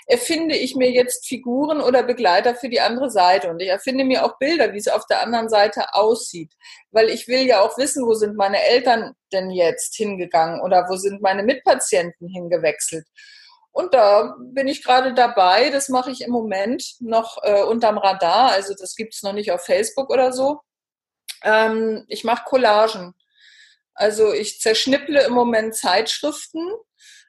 erfinde 0.07 0.55
ich 0.55 0.75
mir 0.75 0.91
jetzt 0.91 1.27
Figuren 1.27 1.81
oder 1.81 2.03
Begleiter 2.03 2.55
für 2.55 2.69
die 2.69 2.81
andere 2.81 3.09
Seite. 3.09 3.49
Und 3.49 3.61
ich 3.61 3.69
erfinde 3.69 4.05
mir 4.05 4.25
auch 4.25 4.37
Bilder, 4.37 4.73
wie 4.73 4.77
es 4.77 4.87
auf 4.87 5.05
der 5.07 5.21
anderen 5.21 5.49
Seite 5.49 5.93
aussieht. 5.93 6.53
Weil 6.91 7.09
ich 7.09 7.27
will 7.27 7.45
ja 7.45 7.61
auch 7.61 7.77
wissen, 7.77 8.05
wo 8.05 8.13
sind 8.13 8.35
meine 8.35 8.61
Eltern 8.63 9.13
denn 9.31 9.51
jetzt 9.51 9.95
hingegangen 9.95 10.61
oder 10.61 10.87
wo 10.89 10.95
sind 10.95 11.21
meine 11.21 11.43
Mitpatienten 11.43 12.29
hingewechselt. 12.29 13.05
Und 13.71 13.95
da 13.95 14.35
bin 14.39 14.67
ich 14.67 14.83
gerade 14.83 15.13
dabei. 15.15 15.71
Das 15.71 15.89
mache 15.89 16.11
ich 16.11 16.21
im 16.21 16.31
Moment 16.31 16.95
noch 16.99 17.39
äh, 17.41 17.63
unterm 17.63 17.97
Radar. 17.97 18.51
Also 18.51 18.75
das 18.75 18.95
gibt 18.95 19.15
es 19.15 19.23
noch 19.23 19.33
nicht 19.33 19.51
auf 19.51 19.65
Facebook 19.65 20.11
oder 20.11 20.31
so. 20.31 20.61
Ähm, 21.43 22.05
ich 22.07 22.23
mache 22.23 22.45
Collagen. 22.45 23.15
Also 23.95 24.33
ich 24.33 24.59
zerschnipple 24.59 25.23
im 25.25 25.33
Moment 25.33 25.75
Zeitschriften, 25.75 26.67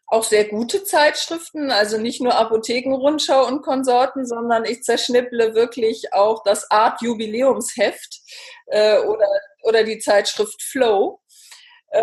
auch 0.07 0.25
sehr 0.25 0.45
gute 0.49 0.85
Zeitschriften, 0.85 1.71
also 1.71 1.99
nicht 1.99 2.21
nur 2.21 2.35
Apothekenrundschau 2.35 3.47
und 3.47 3.63
Konsorten, 3.63 4.27
sondern 4.27 4.65
ich 4.65 4.83
zerschnipple 4.83 5.55
wirklich 5.55 6.13
auch 6.13 6.43
das 6.45 6.71
Art 6.71 7.01
Jubiläumsheft 7.03 8.21
äh, 8.67 8.99
oder, 8.99 9.29
oder 9.63 9.85
die 9.85 9.99
Zeitschrift 9.99 10.63
Flow 10.63 11.21
äh, 11.91 12.03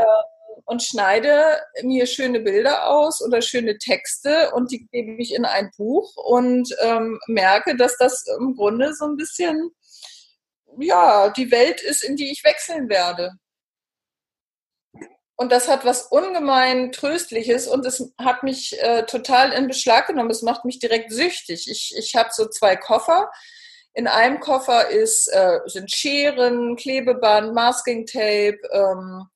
und 0.66 0.84
schneide 0.84 1.62
mir 1.84 2.06
schöne 2.06 2.40
Bilder 2.40 2.90
aus 2.90 3.22
oder 3.22 3.42
schöne 3.42 3.78
Texte 3.78 4.52
und 4.54 4.72
die 4.72 4.88
gebe 4.92 5.22
ich 5.22 5.34
in 5.34 5.46
ein 5.46 5.72
Buch 5.78 6.16
und 6.16 6.70
ähm, 6.82 7.20
merke, 7.28 7.76
dass 7.76 7.98
das 7.98 8.26
im 8.40 8.56
Grunde 8.56 8.94
so 8.94 9.06
ein 9.06 9.18
bisschen 9.18 9.72
ja 10.80 11.30
die 11.30 11.52
Welt 11.52 11.82
ist, 11.82 12.04
in 12.04 12.16
die 12.16 12.32
ich 12.32 12.44
wechseln 12.44 12.90
werde. 12.90 13.32
Und 15.42 15.52
das 15.52 15.68
hat 15.68 15.86
was 15.86 16.04
ungemein 16.04 16.92
Tröstliches 16.92 17.68
und 17.68 17.84
es 17.84 18.14
hat 18.20 18.44
mich 18.44 18.80
äh, 18.80 19.08
total 19.08 19.52
in 19.54 19.68
Beschlag 19.68 20.06
genommen. 20.06 20.30
Es 20.30 20.44
macht 20.44 20.66
mich 20.66 20.78
direkt 20.78 21.12
süchtig. 21.12 21.68
Ich, 21.68 21.96
ich 21.98 22.16
habe 22.16 22.30
so 22.32 22.48
zwei 22.48 22.76
Koffer. 22.76 23.28
In 23.96 24.06
einem 24.06 24.40
Koffer 24.40 24.90
ist, 24.90 25.28
äh, 25.30 25.58
sind 25.66 25.92
Scheren, 25.92 26.76
Klebeband, 26.76 27.56
Masking 27.56 28.06
Tape, 28.06 28.60
ähm, 28.72 29.30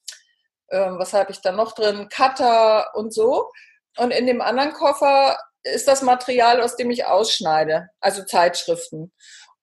äh, 0.67 0.91
was 0.91 1.13
habe 1.13 1.31
ich 1.31 1.41
da 1.41 1.51
noch 1.51 1.71
drin? 1.71 2.07
Cutter 2.09 2.93
und 2.93 3.11
so. 3.11 3.49
Und 3.97 4.11
in 4.11 4.27
dem 4.27 4.41
anderen 4.41 4.73
Koffer 4.73 5.39
ist 5.63 5.87
das 5.87 6.03
Material, 6.03 6.61
aus 6.61 6.75
dem 6.75 6.91
ich 6.91 7.07
ausschneide, 7.07 7.89
also 7.99 8.23
Zeitschriften. 8.23 9.11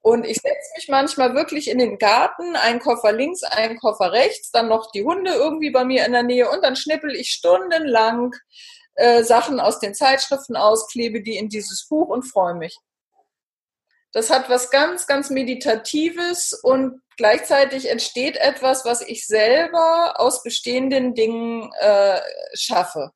Und 0.02 0.26
ich 0.26 0.38
setze 0.38 0.72
mich 0.76 0.88
manchmal 0.88 1.34
wirklich 1.34 1.70
in 1.70 1.78
den 1.78 1.96
Garten, 1.96 2.56
einen 2.56 2.80
Koffer 2.80 3.12
links, 3.12 3.44
einen 3.44 3.78
Koffer 3.78 4.10
rechts, 4.10 4.50
dann 4.50 4.68
noch 4.68 4.90
die 4.90 5.04
Hunde 5.04 5.30
irgendwie 5.30 5.70
bei 5.70 5.84
mir 5.84 6.04
in 6.04 6.12
der 6.12 6.24
Nähe 6.24 6.50
und 6.50 6.62
dann 6.62 6.74
schnippel 6.74 7.14
ich 7.14 7.30
stundenlang 7.30 8.34
äh, 8.96 9.22
Sachen 9.22 9.60
aus 9.60 9.78
den 9.78 9.94
Zeitschriften 9.94 10.56
aus, 10.56 10.88
klebe 10.88 11.22
die 11.22 11.36
in 11.36 11.48
dieses 11.48 11.86
Buch 11.86 12.08
und 12.08 12.24
freue 12.24 12.54
mich. 12.54 12.76
Das 14.10 14.28
hat 14.28 14.50
was 14.50 14.70
ganz, 14.70 15.06
ganz 15.06 15.30
Meditatives 15.30 16.52
und 16.52 17.00
gleichzeitig 17.16 17.88
entsteht 17.88 18.36
etwas, 18.36 18.84
was 18.84 19.02
ich 19.02 19.26
selber 19.28 20.14
aus 20.16 20.42
bestehenden 20.42 21.14
Dingen 21.14 21.70
äh, 21.78 22.20
schaffe. 22.54 23.12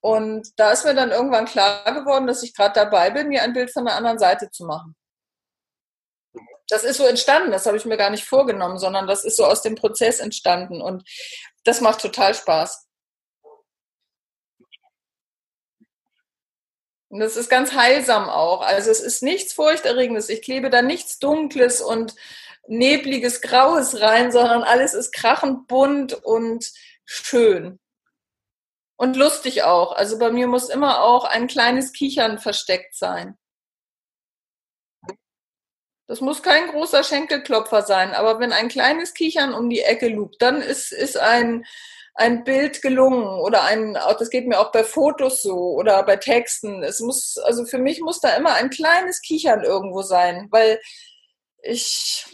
Und 0.00 0.48
da 0.56 0.72
ist 0.72 0.84
mir 0.84 0.94
dann 0.94 1.12
irgendwann 1.12 1.46
klar 1.46 1.82
geworden, 1.94 2.26
dass 2.26 2.42
ich 2.42 2.54
gerade 2.54 2.74
dabei 2.74 3.10
bin, 3.10 3.28
mir 3.28 3.42
ein 3.42 3.54
Bild 3.54 3.72
von 3.72 3.86
der 3.86 3.96
anderen 3.96 4.18
Seite 4.18 4.50
zu 4.50 4.66
machen 4.66 4.96
das 6.72 6.84
ist 6.84 6.96
so 6.96 7.06
entstanden, 7.06 7.52
das 7.52 7.66
habe 7.66 7.76
ich 7.76 7.84
mir 7.84 7.98
gar 7.98 8.08
nicht 8.08 8.24
vorgenommen, 8.24 8.78
sondern 8.78 9.06
das 9.06 9.24
ist 9.24 9.36
so 9.36 9.44
aus 9.44 9.60
dem 9.60 9.74
Prozess 9.74 10.20
entstanden. 10.20 10.80
Und 10.80 11.04
Das 11.64 11.80
macht 11.80 12.00
total 12.00 12.34
Spaß. 12.34 12.88
Und 17.08 17.20
das 17.20 17.36
ist 17.36 17.50
ganz 17.50 17.74
heilsam 17.74 18.30
auch. 18.30 18.62
Also 18.62 18.90
es 18.90 19.00
ist 19.00 19.22
nichts 19.22 19.52
Furchterregendes. 19.52 20.30
Ich 20.30 20.40
klebe 20.40 20.70
da 20.70 20.80
nichts 20.80 21.18
Dunkles 21.18 21.82
und 21.82 22.14
nebliges 22.66 23.42
Graues 23.42 24.00
rein, 24.00 24.32
sondern 24.32 24.62
alles 24.62 24.94
ist 24.94 25.12
krachend 25.12 25.68
bunt 25.68 26.14
und 26.14 26.72
schön. 27.04 27.78
Und 28.96 29.16
lustig 29.16 29.62
auch. 29.62 29.92
Also 29.92 30.18
bei 30.18 30.32
mir 30.32 30.46
muss 30.46 30.70
immer 30.70 31.02
auch 31.02 31.24
ein 31.24 31.48
kleines 31.48 31.92
Kichern 31.92 32.38
versteckt 32.38 32.94
sein. 32.94 33.36
Das 36.12 36.20
muss 36.20 36.42
kein 36.42 36.68
großer 36.68 37.04
Schenkelklopfer 37.04 37.80
sein, 37.80 38.12
aber 38.12 38.38
wenn 38.38 38.52
ein 38.52 38.68
kleines 38.68 39.14
Kichern 39.14 39.54
um 39.54 39.70
die 39.70 39.80
Ecke 39.80 40.08
lugt, 40.08 40.42
dann 40.42 40.60
ist, 40.60 40.92
ist 40.92 41.16
ein, 41.16 41.64
ein 42.12 42.44
Bild 42.44 42.82
gelungen 42.82 43.40
oder 43.40 43.64
ein, 43.64 43.94
das 43.94 44.28
geht 44.28 44.46
mir 44.46 44.60
auch 44.60 44.72
bei 44.72 44.84
Fotos 44.84 45.40
so 45.40 45.54
oder 45.54 46.02
bei 46.02 46.16
Texten. 46.16 46.82
Es 46.82 47.00
muss, 47.00 47.38
also 47.38 47.64
für 47.64 47.78
mich 47.78 48.02
muss 48.02 48.20
da 48.20 48.36
immer 48.36 48.52
ein 48.52 48.68
kleines 48.68 49.22
Kichern 49.22 49.64
irgendwo 49.64 50.02
sein, 50.02 50.48
weil 50.50 50.82
ich, 51.62 52.26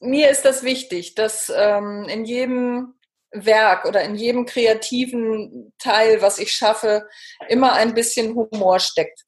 mir 0.00 0.28
ist 0.28 0.44
das 0.44 0.62
wichtig, 0.62 1.14
dass 1.14 1.50
ähm, 1.56 2.04
in 2.10 2.26
jedem 2.26 2.96
Werk 3.30 3.86
oder 3.86 4.02
in 4.02 4.14
jedem 4.14 4.44
kreativen 4.44 5.72
Teil, 5.78 6.20
was 6.20 6.38
ich 6.38 6.52
schaffe, 6.52 7.08
immer 7.48 7.72
ein 7.72 7.94
bisschen 7.94 8.34
Humor 8.34 8.78
steckt. 8.78 9.24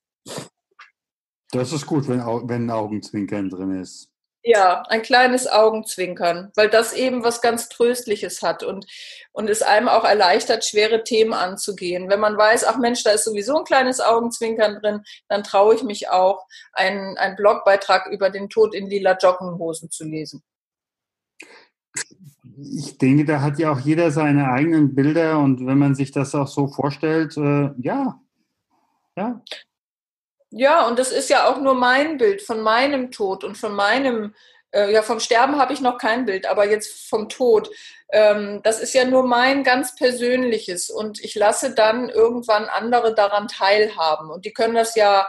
Das 1.53 1.73
ist 1.73 1.87
gut, 1.87 2.09
wenn, 2.09 2.21
wenn 2.21 2.67
ein 2.67 2.71
Augenzwinkern 2.71 3.51
drin 3.51 3.81
ist. 3.81 4.11
Ja, 4.49 4.83
ein 4.83 5.03
kleines 5.03 5.49
Augenzwinkern, 5.49 6.53
weil 6.55 6.71
das 6.71 6.93
eben 6.93 7.25
was 7.25 7.41
ganz 7.41 7.69
Tröstliches 7.69 8.43
hat 8.43 8.63
und, 8.63 8.87
und 9.33 9.51
es 9.51 9.61
einem 9.61 9.89
auch 9.89 10.05
erleichtert, 10.05 10.65
schwere 10.65 11.03
Themen 11.03 11.33
anzugehen. 11.33 12.09
Wenn 12.09 12.21
man 12.21 12.37
weiß, 12.37 12.63
ach 12.63 12.79
Mensch, 12.79 13.03
da 13.03 13.11
ist 13.11 13.25
sowieso 13.25 13.59
ein 13.59 13.65
kleines 13.65 14.01
Augenzwinkern 14.01 14.79
drin, 14.81 15.03
dann 15.29 15.43
traue 15.43 15.75
ich 15.75 15.83
mich 15.83 16.11
auch, 16.11 16.47
einen, 16.73 17.17
einen 17.17 17.35
Blogbeitrag 17.35 18.07
über 18.13 18.31
den 18.31 18.49
Tod 18.49 18.73
in 18.73 18.87
lila 18.87 19.19
Joggenhosen 19.21 19.91
zu 19.91 20.05
lesen. 20.05 20.45
Ich 22.57 22.99
denke, 22.99 23.25
da 23.25 23.41
hat 23.41 23.59
ja 23.59 23.73
auch 23.73 23.81
jeder 23.81 24.13
seine 24.13 24.49
eigenen 24.53 24.95
Bilder 24.95 25.41
und 25.41 25.67
wenn 25.67 25.79
man 25.79 25.97
sich 25.97 26.13
das 26.13 26.37
auch 26.37 26.47
so 26.47 26.69
vorstellt, 26.69 27.37
äh, 27.37 27.71
ja, 27.79 28.21
ja. 29.17 29.43
Ja, 30.59 30.87
und 30.87 30.99
das 30.99 31.13
ist 31.13 31.29
ja 31.29 31.49
auch 31.49 31.61
nur 31.61 31.75
mein 31.75 32.17
Bild 32.17 32.41
von 32.41 32.63
meinem 32.63 33.11
Tod 33.11 33.45
und 33.45 33.59
von 33.59 33.75
meinem, 33.75 34.35
äh, 34.73 34.91
ja, 34.91 35.03
vom 35.03 35.21
Sterben 35.21 35.59
habe 35.59 35.75
ich 35.75 35.83
noch 35.83 35.99
kein 35.99 36.25
Bild, 36.25 36.47
aber 36.47 36.67
jetzt 36.67 37.11
vom 37.11 37.29
Tod. 37.29 37.69
Ähm, 38.11 38.61
das 38.63 38.81
ist 38.81 38.95
ja 38.95 39.05
nur 39.05 39.25
mein 39.27 39.65
ganz 39.65 39.95
persönliches 39.97 40.89
und 40.89 41.23
ich 41.23 41.35
lasse 41.35 41.75
dann 41.75 42.09
irgendwann 42.09 42.65
andere 42.65 43.15
daran 43.15 43.49
teilhaben. 43.49 44.31
Und 44.31 44.47
die 44.47 44.55
können 44.55 44.75
das 44.75 44.95
ja 44.95 45.29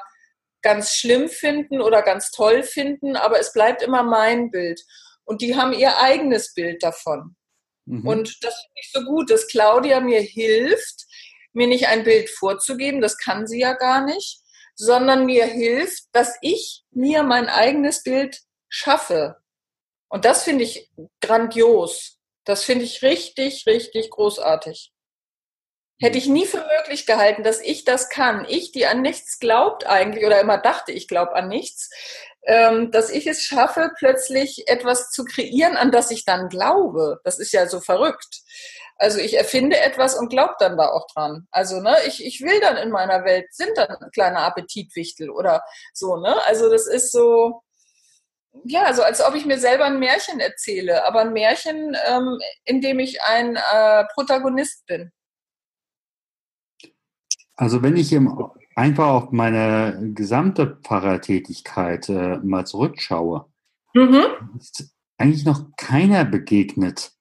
ganz 0.62 0.96
schlimm 0.96 1.28
finden 1.28 1.82
oder 1.82 2.04
ganz 2.04 2.32
toll 2.32 2.64
finden, 2.64 3.18
aber 3.18 3.38
es 3.38 3.52
bleibt 3.52 3.82
immer 3.82 4.04
mein 4.04 4.50
Bild. 4.50 4.82
Und 5.26 5.42
die 5.42 5.58
haben 5.58 5.74
ihr 5.74 5.98
eigenes 6.00 6.54
Bild 6.54 6.82
davon. 6.84 7.36
Mhm. 7.84 8.08
Und 8.08 8.44
das 8.46 8.54
finde 8.54 8.80
ich 8.82 8.92
so 8.94 9.02
gut, 9.02 9.30
dass 9.30 9.48
Claudia 9.48 10.00
mir 10.00 10.22
hilft, 10.22 11.06
mir 11.52 11.68
nicht 11.68 11.88
ein 11.88 12.06
Bild 12.06 12.30
vorzugeben, 12.30 13.02
das 13.02 13.18
kann 13.18 13.46
sie 13.46 13.60
ja 13.60 13.74
gar 13.74 14.06
nicht, 14.06 14.40
sondern 14.78 15.26
mir 15.26 15.46
hilft, 15.46 16.04
dass 16.14 16.38
ich 16.42 16.86
mir 16.92 17.24
mein 17.24 17.50
eigenes 17.50 18.04
Bild 18.04 18.40
schaffe. 18.70 19.38
Und 20.08 20.24
das 20.24 20.44
finde 20.44 20.64
ich 20.64 20.90
grandios. 21.20 22.20
Das 22.46 22.64
finde 22.64 22.86
ich 22.86 23.02
richtig, 23.02 23.66
richtig 23.66 24.10
großartig. 24.12 24.94
Hätte 26.00 26.20
ich 26.20 26.28
nie 26.28 26.46
für 26.46 26.64
möglich 26.80 27.08
gehalten, 27.08 27.44
dass 27.44 27.60
ich 27.60 27.84
das 27.84 28.10
kann. 28.10 28.46
Ich, 28.48 28.72
die 28.72 28.86
an 28.86 29.02
nichts 29.02 29.40
glaubt 29.40 29.88
eigentlich 29.88 30.26
oder 30.26 30.40
immer 30.40 30.60
dachte, 30.60 30.92
ich 30.92 31.08
glaube 31.08 31.36
an 31.36 31.48
nichts, 31.48 31.90
ähm, 32.44 32.92
dass 32.92 33.10
ich 33.10 33.26
es 33.26 33.42
schaffe, 33.42 33.92
plötzlich 33.98 34.68
etwas 34.68 35.10
zu 35.10 35.26
kreieren, 35.26 35.76
an 35.76 35.92
das 35.92 36.12
ich 36.12 36.24
dann 36.24 36.50
glaube. 36.50 37.20
Das 37.24 37.40
ist 37.40 37.52
ja 37.52 37.68
so 37.68 37.82
verrückt. 37.82 38.42
Also 38.98 39.20
ich 39.20 39.38
erfinde 39.38 39.80
etwas 39.80 40.16
und 40.16 40.30
glaube 40.30 40.56
dann 40.60 40.78
da 40.78 40.90
auch 40.90 41.08
dran. 41.14 41.48
Also 41.52 41.82
ne, 41.82 41.96
ich, 42.08 42.26
ich 42.26 42.42
will 42.42 42.60
dann 42.60 42.78
in 42.78 42.90
meiner 42.90 43.24
Welt, 43.26 43.48
sind 43.52 43.78
dann 43.78 43.96
kleine 44.12 44.40
Appetitwichtel 44.40 45.30
oder 45.30 45.64
so, 45.94 46.18
ne? 46.18 46.36
Also 46.46 46.70
das 46.70 46.88
ist 46.88 47.12
so, 47.12 47.62
ja, 48.64 48.94
so 48.94 49.04
als 49.04 49.24
ob 49.24 49.36
ich 49.36 49.46
mir 49.46 49.60
selber 49.60 49.86
ein 49.86 50.00
Märchen 50.00 50.40
erzähle, 50.40 51.06
aber 51.06 51.22
ein 51.22 51.34
Märchen, 51.34 51.96
ähm, 52.08 52.40
in 52.66 52.82
dem 52.82 53.00
ich 53.00 53.22
ein 53.22 53.56
äh, 53.56 54.06
Protagonist 54.14 54.86
bin. 54.88 55.12
Also 57.56 57.82
wenn 57.84 57.98
ich 57.98 58.14
im, 58.14 58.52
einfach 58.76 59.08
auf 59.08 59.32
meine 59.32 60.12
gesamte 60.14 60.80
Pfarrertätigkeit 60.84 62.10
äh, 62.10 62.38
mal 62.38 62.66
zurückschaue, 62.66 63.46
mhm. 63.94 64.26
ist 64.60 64.92
eigentlich 65.18 65.46
noch 65.46 65.72
keiner 65.76 66.26
begegnet, 66.26 67.12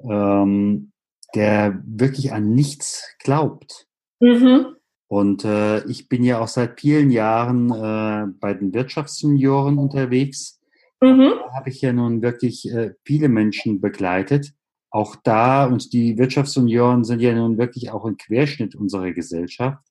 ähm, 0.00 0.92
der 1.34 1.82
wirklich 1.84 2.32
an 2.32 2.54
nichts 2.54 3.04
glaubt. 3.22 3.86
Mhm. 4.20 4.76
Und 5.08 5.44
äh, 5.44 5.84
ich 5.86 6.08
bin 6.08 6.24
ja 6.24 6.40
auch 6.40 6.48
seit 6.48 6.80
vielen 6.80 7.10
Jahren 7.10 7.70
äh, 7.70 8.32
bei 8.40 8.54
den 8.54 8.74
Wirtschaftssenioren 8.74 9.78
unterwegs. 9.78 10.60
Mhm. 11.00 11.34
Da 11.38 11.54
habe 11.54 11.70
ich 11.70 11.80
ja 11.80 11.92
nun 11.92 12.22
wirklich 12.22 12.70
äh, 12.70 12.94
viele 13.04 13.28
Menschen 13.28 13.80
begleitet. 13.80 14.52
Auch 14.90 15.16
da, 15.22 15.66
und 15.66 15.92
die 15.92 16.16
Wirtschaftssenioren 16.16 17.04
sind 17.04 17.20
ja 17.20 17.34
nun 17.34 17.58
wirklich 17.58 17.90
auch 17.90 18.04
ein 18.04 18.16
Querschnitt 18.16 18.74
unserer 18.74 19.12
Gesellschaft. 19.12 19.84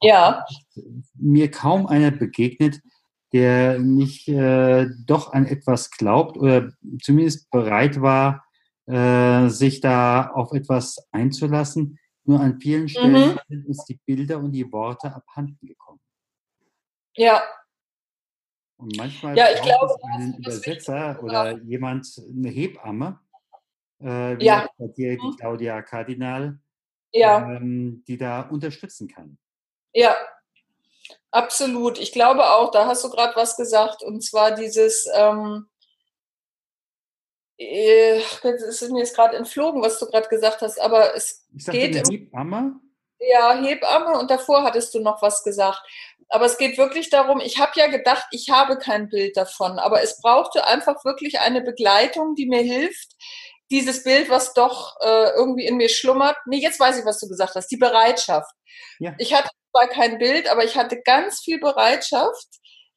Ja. 0.00 0.44
Mir 1.14 1.50
kaum 1.50 1.86
einer 1.86 2.10
begegnet, 2.10 2.80
der 3.32 3.78
nicht 3.78 4.28
äh, 4.28 4.88
doch 5.06 5.32
an 5.32 5.46
etwas 5.46 5.90
glaubt 5.90 6.36
oder 6.36 6.72
zumindest 7.00 7.50
bereit 7.50 8.00
war, 8.00 8.41
äh, 8.86 9.48
sich 9.48 9.80
da 9.80 10.30
auf 10.30 10.52
etwas 10.52 11.08
einzulassen. 11.12 11.98
Nur 12.24 12.40
an 12.40 12.60
vielen 12.60 12.88
Stellen 12.88 13.32
mhm. 13.32 13.38
sind 13.48 13.66
uns 13.66 13.84
die 13.84 14.00
Bilder 14.06 14.38
und 14.38 14.52
die 14.52 14.70
Worte 14.72 15.12
abhanden 15.12 15.66
gekommen. 15.66 16.00
Ja. 17.16 17.42
Und 18.76 18.96
manchmal 18.96 19.36
ja, 19.36 19.52
ich 19.52 19.62
glaube, 19.62 19.86
es 19.86 20.02
einen 20.14 20.34
Übersetzer 20.34 21.22
oder 21.22 21.58
jemand, 21.62 22.06
eine 22.28 22.48
Hebamme, 22.48 23.20
äh, 24.00 24.38
wie 24.38 24.44
ja. 24.44 24.68
bei 24.78 24.88
dir 24.88 25.16
die 25.16 25.26
mhm. 25.26 25.36
Claudia 25.36 25.82
Kardinal, 25.82 26.58
ja. 27.12 27.56
ähm, 27.56 28.02
die 28.06 28.16
da 28.16 28.42
unterstützen 28.42 29.08
kann. 29.08 29.38
Ja, 29.92 30.16
absolut. 31.30 31.98
Ich 31.98 32.12
glaube 32.12 32.44
auch, 32.44 32.70
da 32.70 32.86
hast 32.86 33.04
du 33.04 33.10
gerade 33.10 33.36
was 33.36 33.56
gesagt, 33.56 34.02
und 34.02 34.22
zwar 34.22 34.52
dieses, 34.52 35.08
ähm, 35.14 35.68
es 38.42 38.82
ist 38.82 38.90
mir 38.90 39.00
jetzt 39.00 39.14
gerade 39.14 39.36
entflogen, 39.36 39.82
was 39.82 39.98
du 39.98 40.06
gerade 40.06 40.28
gesagt 40.28 40.62
hast, 40.62 40.80
aber 40.80 41.14
es 41.14 41.46
ich 41.56 41.66
geht. 41.66 41.96
Im, 41.96 42.04
Hebamme? 42.04 42.80
Ja, 43.18 43.54
Hebamme 43.54 44.18
und 44.18 44.30
davor 44.30 44.64
hattest 44.64 44.94
du 44.94 45.00
noch 45.00 45.22
was 45.22 45.42
gesagt. 45.42 45.80
Aber 46.28 46.46
es 46.46 46.56
geht 46.56 46.78
wirklich 46.78 47.10
darum, 47.10 47.40
ich 47.40 47.60
habe 47.60 47.72
ja 47.76 47.88
gedacht, 47.88 48.26
ich 48.30 48.48
habe 48.50 48.78
kein 48.78 49.08
Bild 49.08 49.36
davon, 49.36 49.78
aber 49.78 50.02
es 50.02 50.20
brauchte 50.20 50.66
einfach 50.66 51.04
wirklich 51.04 51.40
eine 51.40 51.60
Begleitung, 51.60 52.34
die 52.34 52.46
mir 52.46 52.62
hilft, 52.62 53.12
dieses 53.70 54.02
Bild, 54.02 54.30
was 54.30 54.54
doch 54.54 54.96
äh, 55.00 55.30
irgendwie 55.34 55.66
in 55.66 55.76
mir 55.76 55.88
schlummert. 55.88 56.36
Nee, 56.46 56.58
jetzt 56.58 56.80
weiß 56.80 56.98
ich, 56.98 57.04
was 57.04 57.18
du 57.20 57.28
gesagt 57.28 57.54
hast, 57.54 57.68
die 57.68 57.76
Bereitschaft. 57.76 58.50
Ja. 58.98 59.14
Ich 59.18 59.34
hatte 59.34 59.50
zwar 59.70 59.88
kein 59.88 60.18
Bild, 60.18 60.48
aber 60.48 60.64
ich 60.64 60.76
hatte 60.76 61.00
ganz 61.02 61.40
viel 61.40 61.58
Bereitschaft, 61.58 62.48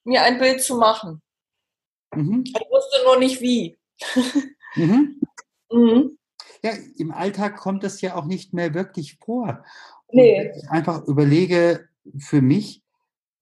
mir 0.04 0.22
ein 0.24 0.38
Bild 0.38 0.62
zu 0.62 0.76
machen. 0.76 1.22
Mhm. 2.14 2.44
Ich 2.46 2.54
wusste 2.70 3.04
nur 3.04 3.18
nicht 3.18 3.42
wie. 3.42 3.78
Mhm. 4.76 5.22
Mhm. 5.72 6.18
Ja, 6.64 6.72
im 6.98 7.12
Alltag 7.12 7.58
kommt 7.58 7.84
das 7.84 8.02
ja 8.02 8.16
auch 8.16 8.26
nicht 8.26 8.54
mehr 8.54 8.74
wirklich 8.74 9.18
vor. 9.24 9.64
Nee. 10.12 10.52
ich 10.56 10.70
einfach 10.70 11.04
überlege, 11.06 11.90
für 12.18 12.42
mich, 12.42 12.82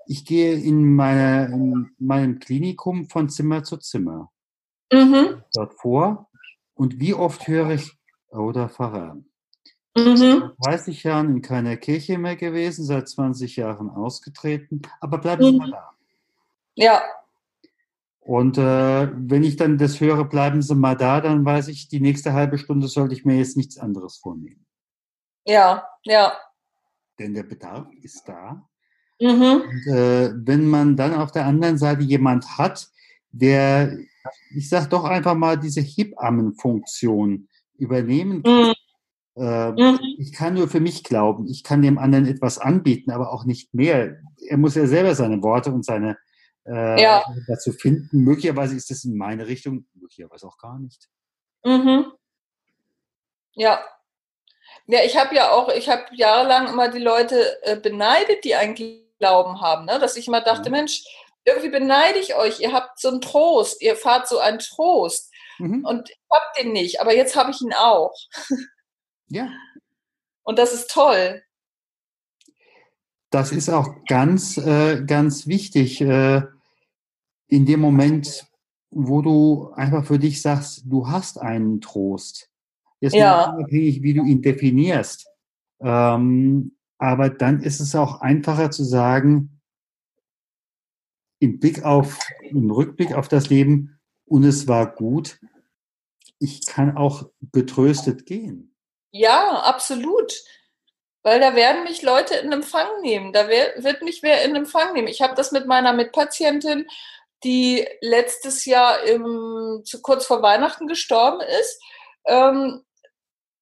ich 0.08 0.26
gehe 0.26 0.56
in, 0.56 0.96
meine, 0.96 1.48
in 1.48 1.92
meinem 2.00 2.40
Klinikum 2.40 3.10
von 3.10 3.30
Zimmer 3.30 3.64
zu 3.64 3.78
Zimmer. 3.78 4.32
Mhm. 4.92 5.44
Dort 5.54 5.74
vor. 5.76 6.30
Und 6.74 7.00
wie 7.00 7.14
oft 7.14 7.48
höre 7.48 7.72
ich, 7.72 7.94
oder 8.30 8.68
Pfarrer, 8.70 9.18
Mhm. 9.96 10.16
Seit 10.60 10.74
30 10.74 11.04
Jahren 11.04 11.30
in 11.36 11.42
keiner 11.42 11.78
Kirche 11.78 12.18
mehr 12.18 12.36
gewesen, 12.36 12.84
seit 12.84 13.08
20 13.08 13.58
Jahren 13.58 13.90
ausgetreten, 13.90 14.82
aber 15.00 15.20
bleiben 15.20 15.44
Sie 15.44 15.52
mhm. 15.52 15.58
mal 15.58 15.72
da. 15.72 15.90
Ja, 16.76 17.02
und 18.26 18.58
äh, 18.58 19.12
wenn 19.14 19.44
ich 19.44 19.58
dann 19.58 19.78
das 19.78 20.00
höre, 20.00 20.24
bleiben 20.24 20.62
Sie 20.62 20.76
mal 20.76 20.96
da, 20.96 21.20
dann 21.20 21.44
weiß 21.44 21.68
ich, 21.68 21.90
die 21.90 22.00
nächste 22.00 22.34
halbe 22.34 22.58
Stunde 22.58 22.88
sollte 22.88 23.14
ich 23.14 23.26
mir 23.26 23.38
jetzt 23.38 23.58
nichts 23.58 23.78
anderes 23.78 24.18
vornehmen. 24.18 24.66
Ja, 25.46 25.86
ja. 26.04 26.34
Denn 27.20 27.34
der 27.34 27.44
Bedarf 27.44 27.88
ist 28.02 28.24
da. 28.26 28.68
Mhm. 29.20 29.64
Und 29.68 29.88
äh, 29.94 30.32
wenn 30.36 30.68
man 30.68 30.96
dann 30.96 31.14
auf 31.14 31.32
der 31.32 31.46
anderen 31.46 31.78
Seite 31.78 32.04
jemand 32.04 32.58
hat, 32.58 32.88
der, 33.32 33.98
ich 34.56 34.70
sag 34.70 34.90
doch 34.90 35.04
einfach 35.04 35.36
mal, 35.36 35.58
diese 35.58 35.82
Hebammenfunktion 35.82 37.50
übernehmen 37.78 38.44
kann, 38.44 38.68
mhm. 38.68 38.74
Äh. 39.36 39.98
Ich 40.20 40.32
kann 40.32 40.54
nur 40.54 40.68
für 40.68 40.80
mich 40.80 41.04
glauben. 41.04 41.48
Ich 41.48 41.64
kann 41.64 41.82
dem 41.82 41.98
anderen 41.98 42.28
etwas 42.28 42.60
anbieten, 42.60 43.12
aber 43.12 43.34
auch 43.34 43.46
nicht 43.46 43.74
mehr. 43.74 44.20
Er 44.48 44.58
muss 44.58 44.76
ja 44.76 44.86
selber 44.86 45.16
seine 45.16 45.42
Worte 45.42 45.72
und 45.72 45.84
seine 45.84 46.18
äh, 46.66 47.02
ja. 47.02 47.24
dazu 47.48 47.72
finden. 47.72 48.20
Möglicherweise 48.20 48.76
ist 48.76 48.92
es 48.92 49.04
in 49.06 49.18
meine 49.18 49.48
Richtung, 49.48 49.86
möglicherweise 49.94 50.48
auch 50.48 50.58
gar 50.58 50.80
nicht. 50.80 51.10
Mhm. 51.64 52.12
Ja. 53.54 53.84
Ja, 54.86 55.00
ich 55.04 55.18
habe 55.18 55.36
ja 55.36 55.52
auch, 55.52 55.70
ich 55.70 55.90
habe 55.90 56.04
jahrelang 56.12 56.68
immer 56.68 56.90
die 56.90 57.00
Leute 57.00 57.62
äh, 57.64 57.78
beneidet, 57.78 58.44
die 58.44 58.56
einen 58.56 58.76
Glauben 59.20 59.62
haben, 59.62 59.86
ne? 59.86 60.00
dass 60.00 60.18
ich 60.18 60.28
immer 60.28 60.42
dachte, 60.42 60.70
mhm. 60.70 60.78
Mensch, 60.78 61.04
irgendwie 61.46 61.70
beneide 61.70 62.20
ich 62.20 62.36
euch, 62.36 62.60
ihr 62.60 62.74
habt 62.74 63.00
so 63.00 63.10
einen 63.10 63.22
Trost, 63.22 63.82
ihr 63.82 63.96
fahrt 63.96 64.28
so 64.28 64.40
einen 64.40 64.60
Trost. 64.60 65.32
Mhm. 65.60 65.86
Und 65.86 66.10
ich 66.10 66.18
habe 66.32 66.46
den 66.58 66.74
nicht, 66.74 67.02
aber 67.02 67.16
jetzt 67.16 67.36
habe 67.36 67.52
ich 67.52 67.62
ihn 67.62 67.74
auch. 67.74 68.14
Ja. 69.28 69.50
Und 70.44 70.60
das 70.60 70.74
ist 70.74 70.92
toll. 70.92 71.42
Das 73.34 73.52
ist 73.52 73.70
auch 73.70 74.06
ganz, 74.08 74.58
äh, 74.58 75.04
ganz 75.04 75.48
wichtig. 75.48 76.02
Äh, 76.02 76.44
in 77.48 77.66
dem 77.66 77.80
Moment, 77.80 78.46
wo 78.92 79.24
du 79.24 79.72
einfach 79.74 80.06
für 80.06 80.20
dich 80.20 80.40
sagst, 80.44 80.84
du 80.86 81.08
hast 81.08 81.40
einen 81.42 81.82
Trost. 81.82 82.52
Jetzt 83.00 83.16
ja. 83.16 83.50
unabhängig, 83.50 84.04
wie 84.04 84.14
du 84.14 84.24
ihn 84.24 84.44
definierst. 84.44 85.28
Ähm, 85.82 86.78
aber 87.00 87.32
dann 87.32 87.62
ist 87.62 87.80
es 87.80 87.96
auch 87.96 88.22
einfacher 88.22 88.70
zu 88.70 88.84
sagen, 88.84 89.60
im 91.40 91.60
Blick 91.60 91.84
auf, 91.84 92.20
im 92.44 92.70
Rückblick 92.70 93.14
auf 93.14 93.30
das 93.30 93.50
Leben, 93.50 94.00
und 94.26 94.44
es 94.44 94.68
war 94.68 94.94
gut, 94.94 95.40
ich 96.38 96.68
kann 96.68 96.98
auch 96.98 97.30
getröstet 97.52 98.28
gehen. 98.28 98.76
Ja, 99.12 99.64
absolut. 99.64 100.34
Weil 101.24 101.40
da 101.40 101.56
werden 101.56 101.84
mich 101.84 102.02
Leute 102.02 102.36
in 102.36 102.52
Empfang 102.52 102.88
nehmen. 103.02 103.32
Da 103.32 103.48
wird 103.48 104.02
mich 104.02 104.22
wer 104.24 104.44
in 104.44 104.56
Empfang 104.56 104.94
nehmen. 104.94 105.08
Ich 105.08 105.22
habe 105.22 105.36
das 105.36 105.52
mit 105.52 105.66
meiner 105.66 105.94
Mitpatientin, 105.94 106.88
die 107.44 107.88
letztes 108.02 108.66
Jahr 108.66 109.04
im, 109.04 109.82
zu 109.86 110.02
kurz 110.02 110.26
vor 110.26 110.42
Weihnachten 110.42 110.88
gestorben 110.88 111.42
ist. 111.42 111.82
Ähm, 112.26 112.84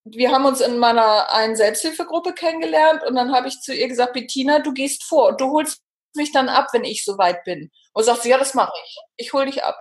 wir 0.03 0.31
haben 0.31 0.45
uns 0.45 0.61
in 0.61 0.79
meiner 0.79 1.31
einen 1.31 1.55
Selbsthilfegruppe 1.55 2.33
kennengelernt 2.33 3.03
und 3.03 3.15
dann 3.15 3.33
habe 3.33 3.47
ich 3.47 3.59
zu 3.61 3.73
ihr 3.73 3.87
gesagt, 3.87 4.13
Bettina, 4.13 4.59
du 4.59 4.73
gehst 4.73 5.03
vor 5.03 5.29
und 5.29 5.41
du 5.41 5.51
holst 5.51 5.81
mich 6.15 6.31
dann 6.31 6.49
ab, 6.49 6.69
wenn 6.73 6.83
ich 6.83 7.05
soweit 7.05 7.43
bin. 7.43 7.71
Und 7.93 8.03
sagt 8.03 8.23
sie, 8.23 8.29
ja, 8.29 8.37
das 8.37 8.53
mache 8.53 8.73
ich. 8.83 8.97
Ich 9.17 9.33
hole 9.33 9.45
dich 9.45 9.63
ab. 9.63 9.77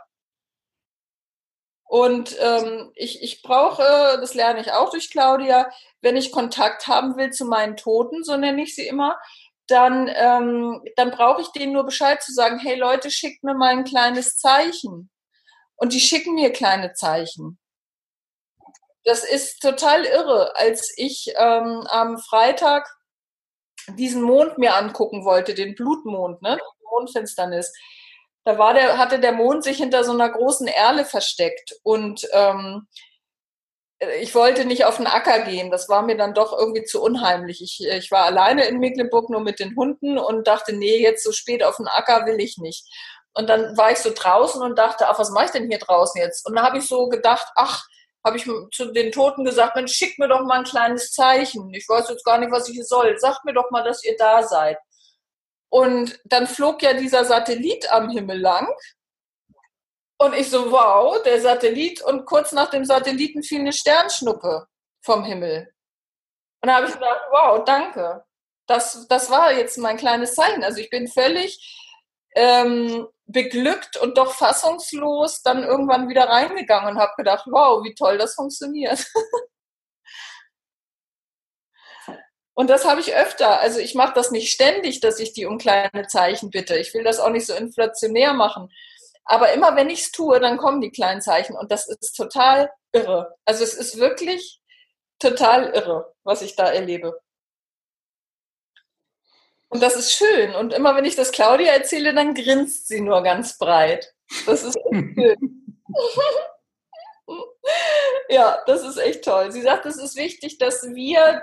Und 1.91 2.37
ähm, 2.39 2.93
ich, 2.95 3.21
ich 3.21 3.43
brauche, 3.43 3.83
das 4.21 4.35
lerne 4.35 4.61
ich 4.61 4.71
auch 4.71 4.91
durch 4.91 5.11
Claudia, 5.11 5.69
wenn 6.03 6.17
ich 6.17 6.31
Kontakt 6.31 6.87
haben 6.87 7.17
will 7.17 7.31
zu 7.31 7.45
meinen 7.47 7.77
Toten, 7.77 8.23
so 8.23 8.37
nenne 8.37 8.63
ich 8.63 8.77
sie 8.77 8.87
immer, 8.87 9.19
dann, 9.67 10.09
ähm, 10.15 10.85
dann 10.95 11.11
brauche 11.11 11.41
ich 11.41 11.49
denen 11.49 11.73
nur 11.73 11.83
Bescheid 11.83 12.23
zu 12.23 12.33
sagen, 12.33 12.61
hey 12.61 12.77
Leute, 12.77 13.11
schickt 13.11 13.43
mir 13.43 13.55
mal 13.55 13.71
ein 13.71 13.83
kleines 13.83 14.39
Zeichen. 14.39 15.11
Und 15.75 15.93
die 15.93 15.99
schicken 15.99 16.35
mir 16.35 16.53
kleine 16.53 16.93
Zeichen. 16.93 17.59
Das 19.03 19.25
ist 19.25 19.59
total 19.59 20.05
irre. 20.05 20.55
Als 20.55 20.93
ich 20.97 21.35
ähm, 21.39 21.89
am 21.89 22.19
Freitag 22.19 22.89
diesen 23.99 24.23
Mond 24.23 24.59
mir 24.59 24.77
angucken 24.77 25.25
wollte, 25.25 25.55
den 25.55 25.75
Blutmond, 25.75 26.41
ne, 26.41 26.57
Mondfinsternis, 26.89 27.73
da 28.51 28.59
war 28.59 28.75
der, 28.75 28.99
hatte 28.99 29.21
der 29.21 29.33
Mond 29.33 29.63
sich 29.63 29.77
hinter 29.77 30.03
so 30.03 30.13
einer 30.13 30.29
großen 30.29 30.67
Erle 30.67 31.05
versteckt 31.05 31.73
und 31.85 32.29
ähm, 32.33 32.89
ich 34.21 34.35
wollte 34.35 34.65
nicht 34.65 34.87
auf 34.87 34.97
den 34.97 35.07
Acker 35.07 35.41
gehen. 35.41 35.71
Das 35.71 35.89
war 35.89 36.03
mir 36.03 36.17
dann 36.17 36.35
doch 36.35 36.57
irgendwie 36.59 36.85
zu 36.85 37.03
unheimlich. 37.03 37.63
Ich, 37.63 37.87
ich 37.87 38.11
war 38.11 38.25
alleine 38.25 38.65
in 38.65 38.79
Mecklenburg 38.79 39.29
nur 39.29 39.41
mit 39.41 39.61
den 39.61 39.77
Hunden 39.77 40.19
und 40.19 40.47
dachte, 40.49 40.75
nee, 40.75 41.01
jetzt 41.01 41.23
so 41.23 41.33
spät 41.33 41.63
auf 41.63 41.77
den 41.77 41.87
Acker 41.87 42.25
will 42.27 42.41
ich 42.41 42.57
nicht. 42.59 42.89
Und 43.35 43.49
dann 43.49 43.77
war 43.77 43.93
ich 43.93 43.99
so 43.99 44.11
draußen 44.13 44.63
und 44.63 44.79
dachte, 44.79 45.07
ach, 45.09 45.19
was 45.19 45.31
mache 45.31 45.45
ich 45.45 45.51
denn 45.51 45.69
hier 45.69 45.79
draußen 45.79 46.21
jetzt? 46.21 46.47
Und 46.47 46.57
dann 46.57 46.65
habe 46.65 46.79
ich 46.79 46.89
so 46.89 47.09
gedacht, 47.09 47.47
ach, 47.55 47.85
habe 48.25 48.37
ich 48.37 48.51
zu 48.73 48.93
den 48.93 49.13
Toten 49.13 49.45
gesagt, 49.45 49.77
Mensch, 49.77 49.93
schickt 49.93 50.19
mir 50.19 50.29
doch 50.29 50.43
mal 50.43 50.59
ein 50.59 50.65
kleines 50.65 51.13
Zeichen. 51.13 51.73
Ich 51.73 51.89
weiß 51.89 52.09
jetzt 52.09 52.25
gar 52.25 52.39
nicht, 52.39 52.51
was 52.51 52.69
ich 52.69 52.75
hier 52.75 52.85
soll. 52.85 53.17
Sagt 53.19 53.45
mir 53.45 53.53
doch 53.53 53.71
mal, 53.71 53.85
dass 53.85 54.03
ihr 54.05 54.17
da 54.19 54.43
seid. 54.43 54.79
Und 55.71 56.21
dann 56.25 56.47
flog 56.47 56.83
ja 56.83 56.93
dieser 56.95 57.25
Satellit 57.25 57.91
am 57.93 58.11
Himmel 58.11 58.39
lang. 58.39 58.69
Und 60.19 60.35
ich 60.35 60.51
so, 60.51 60.71
wow, 60.71 61.23
der 61.23 61.41
Satellit. 61.41 62.03
Und 62.03 62.27
kurz 62.27 62.53
nach 62.53 62.71
dem 62.71 62.85
Satelliten 62.85 63.43
fiel 63.43 63.61
eine 63.61 63.73
Sternschnuppe 63.73 64.67
vom 65.03 65.25
Himmel. 65.25 65.73
Und 66.63 66.69
da 66.69 66.77
habe 66.77 66.87
ich 66.87 66.93
gedacht, 66.93 67.21
wow, 67.31 67.65
danke. 67.65 68.25
Das, 68.67 69.07
das 69.09 69.31
war 69.31 69.53
jetzt 69.53 69.79
mein 69.79 69.97
kleines 69.97 70.35
Zeichen. 70.35 70.63
Also 70.63 70.79
ich 70.79 70.91
bin 70.91 71.09
völlig 71.09 71.59
ähm, 72.35 73.07
beglückt 73.27 73.97
und 73.97 74.19
doch 74.19 74.35
fassungslos 74.35 75.43
dann 75.43 75.65
irgendwann 75.65 76.09
wieder 76.09 76.29
reingegangen 76.29 76.91
und 76.91 77.01
habe 77.01 77.13
gedacht, 77.17 77.47
wow, 77.47 77.83
wie 77.85 77.95
toll 77.95 78.19
das 78.19 78.35
funktioniert. 78.35 79.07
und 82.61 82.69
das 82.69 82.85
habe 82.85 83.01
ich 83.01 83.15
öfter. 83.15 83.59
Also 83.61 83.79
ich 83.79 83.95
mache 83.95 84.13
das 84.15 84.33
nicht 84.33 84.53
ständig, 84.53 85.01
dass 85.01 85.19
ich 85.19 85.33
die 85.33 85.47
um 85.47 85.57
kleine 85.57 86.07
Zeichen 86.09 86.51
bitte. 86.51 86.77
Ich 86.77 86.93
will 86.93 87.03
das 87.03 87.19
auch 87.19 87.31
nicht 87.31 87.47
so 87.47 87.55
inflationär 87.55 88.35
machen. 88.35 88.71
Aber 89.25 89.55
immer 89.55 89.77
wenn 89.77 89.89
ich 89.89 90.03
es 90.03 90.13
tue, 90.13 90.39
dann 90.41 90.59
kommen 90.59 90.83
die 90.83 90.91
kleinen 90.91 91.23
Zeichen 91.23 91.57
und 91.57 91.73
das 91.73 91.89
ist 91.89 92.13
total 92.13 92.71
irre. 92.93 93.35
Also 93.47 93.65
es 93.65 93.73
ist 93.73 93.97
wirklich 93.97 94.61
total 95.19 95.71
irre, 95.71 96.13
was 96.23 96.43
ich 96.43 96.55
da 96.55 96.71
erlebe. 96.71 97.19
Und 99.71 99.83
das 99.83 99.97
ist 99.97 100.13
schön. 100.13 100.55
Und 100.55 100.75
immer 100.75 100.95
wenn 100.95 101.07
ich 101.07 101.17
das 101.17 101.33
Claudia 101.33 101.73
erzähle, 101.73 102.13
dann 102.13 102.35
grinst 102.35 102.89
sie 102.89 103.01
nur 103.01 103.23
ganz 103.23 103.57
breit. 103.57 104.13
Das 104.45 104.65
ist 104.65 104.77
echt 104.77 105.15
schön. 105.15 105.79
ja, 108.29 108.63
das 108.67 108.83
ist 108.83 108.99
echt 108.99 109.25
toll. 109.25 109.51
Sie 109.51 109.63
sagt, 109.63 109.87
es 109.87 109.97
ist 109.97 110.17
wichtig, 110.17 110.59
dass 110.59 110.83
wir 110.83 111.41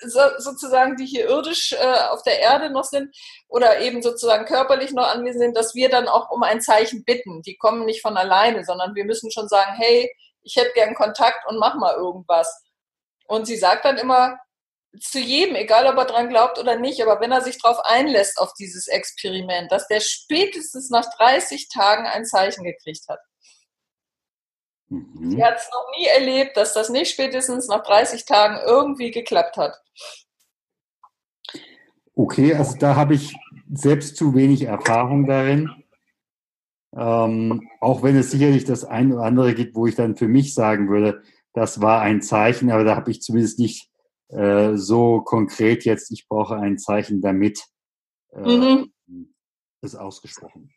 so, 0.00 0.20
sozusagen, 0.38 0.96
die 0.96 1.06
hier 1.06 1.26
irdisch 1.28 1.72
äh, 1.72 2.08
auf 2.10 2.22
der 2.22 2.40
Erde 2.40 2.70
noch 2.70 2.84
sind 2.84 3.14
oder 3.48 3.80
eben 3.80 4.02
sozusagen 4.02 4.44
körperlich 4.44 4.92
noch 4.92 5.06
anwesend 5.06 5.42
sind, 5.42 5.56
dass 5.56 5.74
wir 5.74 5.88
dann 5.88 6.08
auch 6.08 6.30
um 6.30 6.42
ein 6.42 6.60
Zeichen 6.60 7.04
bitten. 7.04 7.42
Die 7.42 7.56
kommen 7.56 7.84
nicht 7.84 8.02
von 8.02 8.16
alleine, 8.16 8.64
sondern 8.64 8.94
wir 8.94 9.04
müssen 9.04 9.30
schon 9.30 9.48
sagen, 9.48 9.72
hey, 9.76 10.10
ich 10.42 10.56
hätte 10.56 10.72
gern 10.74 10.94
Kontakt 10.94 11.48
und 11.48 11.58
mach 11.58 11.74
mal 11.76 11.94
irgendwas. 11.94 12.62
Und 13.26 13.46
sie 13.46 13.56
sagt 13.56 13.84
dann 13.84 13.98
immer, 13.98 14.38
zu 15.00 15.18
jedem, 15.18 15.56
egal 15.56 15.86
ob 15.86 15.96
er 15.98 16.06
dran 16.06 16.28
glaubt 16.28 16.58
oder 16.58 16.76
nicht, 16.76 17.02
aber 17.02 17.20
wenn 17.20 17.32
er 17.32 17.42
sich 17.42 17.60
darauf 17.60 17.80
einlässt, 17.84 18.38
auf 18.38 18.52
dieses 18.54 18.88
Experiment, 18.88 19.70
dass 19.70 19.88
der 19.88 20.00
spätestens 20.00 20.90
nach 20.90 21.06
30 21.18 21.68
Tagen 21.68 22.06
ein 22.06 22.24
Zeichen 22.24 22.64
gekriegt 22.64 23.06
hat. 23.08 23.20
Mhm. 24.88 25.30
Sie 25.30 25.44
hat 25.44 25.56
es 25.56 25.68
noch 25.72 25.86
nie 25.98 26.06
erlebt, 26.06 26.56
dass 26.56 26.74
das 26.74 26.90
nicht 26.90 27.10
spätestens 27.10 27.68
nach 27.68 27.82
30 27.82 28.24
Tagen 28.24 28.58
irgendwie 28.64 29.10
geklappt 29.10 29.56
hat. 29.56 29.82
Okay, 32.14 32.54
also 32.54 32.78
da 32.78 32.96
habe 32.96 33.14
ich 33.14 33.34
selbst 33.72 34.16
zu 34.16 34.34
wenig 34.34 34.62
Erfahrung 34.62 35.26
darin. 35.26 35.70
Ähm, 36.96 37.68
auch 37.80 38.02
wenn 38.02 38.16
es 38.16 38.30
sicherlich 38.30 38.64
das 38.64 38.84
eine 38.84 39.16
oder 39.16 39.24
andere 39.24 39.54
gibt, 39.54 39.74
wo 39.74 39.86
ich 39.86 39.96
dann 39.96 40.16
für 40.16 40.28
mich 40.28 40.54
sagen 40.54 40.88
würde, 40.88 41.22
das 41.52 41.80
war 41.82 42.00
ein 42.00 42.22
Zeichen, 42.22 42.70
aber 42.70 42.84
da 42.84 42.96
habe 42.96 43.10
ich 43.10 43.20
zumindest 43.20 43.58
nicht 43.58 43.90
äh, 44.28 44.76
so 44.76 45.20
konkret 45.20 45.84
jetzt, 45.84 46.10
ich 46.10 46.26
brauche 46.26 46.56
ein 46.56 46.78
Zeichen 46.78 47.20
damit, 47.20 47.66
äh, 48.32 48.40
mhm. 48.40 48.92
ist 49.82 49.94
ausgesprochen. 49.94 50.70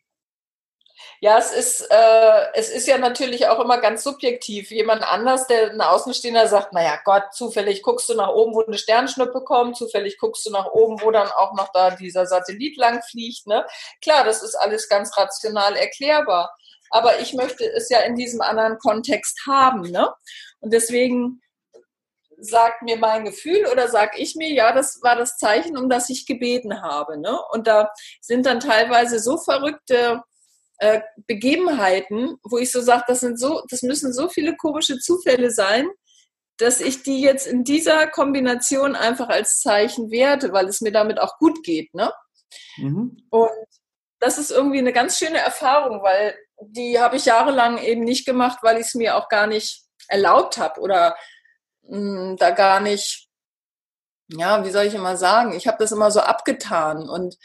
Ja, 1.22 1.36
es 1.36 1.52
ist, 1.52 1.86
äh, 1.90 2.46
es 2.54 2.70
ist 2.70 2.86
ja 2.86 2.96
natürlich 2.96 3.46
auch 3.46 3.60
immer 3.60 3.78
ganz 3.78 4.02
subjektiv. 4.02 4.70
Jemand 4.70 5.02
anders, 5.02 5.46
der 5.46 5.70
ein 5.70 5.80
Außenstehender 5.82 6.48
sagt, 6.48 6.72
naja 6.72 6.98
Gott, 7.04 7.34
zufällig 7.34 7.82
guckst 7.82 8.08
du 8.08 8.14
nach 8.14 8.30
oben, 8.30 8.54
wo 8.54 8.64
eine 8.64 8.78
Sternschnuppe 8.78 9.42
kommt, 9.44 9.76
zufällig 9.76 10.16
guckst 10.16 10.46
du 10.46 10.50
nach 10.50 10.68
oben, 10.68 11.02
wo 11.02 11.10
dann 11.10 11.28
auch 11.28 11.52
noch 11.54 11.72
da 11.74 11.90
dieser 11.90 12.24
Satellit 12.24 12.78
lang 12.78 13.02
fliegt. 13.02 13.46
Ne? 13.46 13.66
Klar, 14.00 14.24
das 14.24 14.42
ist 14.42 14.54
alles 14.54 14.88
ganz 14.88 15.14
rational 15.18 15.76
erklärbar. 15.76 16.56
Aber 16.88 17.20
ich 17.20 17.34
möchte 17.34 17.70
es 17.70 17.90
ja 17.90 18.00
in 18.00 18.16
diesem 18.16 18.40
anderen 18.40 18.78
Kontext 18.78 19.42
haben. 19.46 19.82
Ne? 19.82 20.10
Und 20.60 20.72
deswegen 20.72 21.42
sagt 22.38 22.80
mir 22.80 22.96
mein 22.96 23.26
Gefühl 23.26 23.66
oder 23.70 23.88
sag 23.88 24.18
ich 24.18 24.36
mir, 24.36 24.50
ja, 24.50 24.72
das 24.72 25.02
war 25.02 25.16
das 25.16 25.36
Zeichen, 25.36 25.76
um 25.76 25.90
das 25.90 26.08
ich 26.08 26.24
gebeten 26.24 26.80
habe. 26.80 27.18
Ne? 27.18 27.38
Und 27.50 27.66
da 27.66 27.90
sind 28.22 28.46
dann 28.46 28.60
teilweise 28.60 29.18
so 29.20 29.36
verrückte 29.36 30.22
äh, 30.80 31.02
Begebenheiten, 31.26 32.38
wo 32.42 32.56
ich 32.56 32.72
so 32.72 32.80
sage, 32.80 33.04
das 33.06 33.20
sind 33.20 33.38
so, 33.38 33.62
das 33.68 33.82
müssen 33.82 34.12
so 34.14 34.28
viele 34.28 34.56
komische 34.56 34.98
Zufälle 34.98 35.50
sein, 35.50 35.86
dass 36.56 36.80
ich 36.80 37.02
die 37.02 37.20
jetzt 37.20 37.46
in 37.46 37.64
dieser 37.64 38.06
Kombination 38.06 38.96
einfach 38.96 39.28
als 39.28 39.60
Zeichen 39.60 40.10
werte, 40.10 40.52
weil 40.52 40.66
es 40.66 40.80
mir 40.80 40.90
damit 40.92 41.20
auch 41.20 41.38
gut 41.38 41.62
geht. 41.64 41.92
Ne? 41.94 42.12
Mhm. 42.78 43.16
Und 43.28 43.50
das 44.20 44.38
ist 44.38 44.50
irgendwie 44.50 44.78
eine 44.78 44.92
ganz 44.92 45.18
schöne 45.18 45.38
Erfahrung, 45.38 46.02
weil 46.02 46.34
die 46.62 46.98
habe 46.98 47.16
ich 47.16 47.26
jahrelang 47.26 47.78
eben 47.78 48.04
nicht 48.04 48.24
gemacht, 48.24 48.60
weil 48.62 48.76
ich 48.76 48.88
es 48.88 48.94
mir 48.94 49.16
auch 49.16 49.28
gar 49.28 49.46
nicht 49.46 49.84
erlaubt 50.08 50.56
habe 50.56 50.80
oder 50.80 51.14
mh, 51.82 52.36
da 52.38 52.50
gar 52.50 52.80
nicht, 52.80 53.28
ja, 54.28 54.64
wie 54.64 54.70
soll 54.70 54.84
ich 54.84 54.94
immer 54.94 55.18
sagen, 55.18 55.52
ich 55.52 55.66
habe 55.66 55.78
das 55.78 55.92
immer 55.92 56.10
so 56.10 56.20
abgetan 56.20 57.08
und 57.08 57.36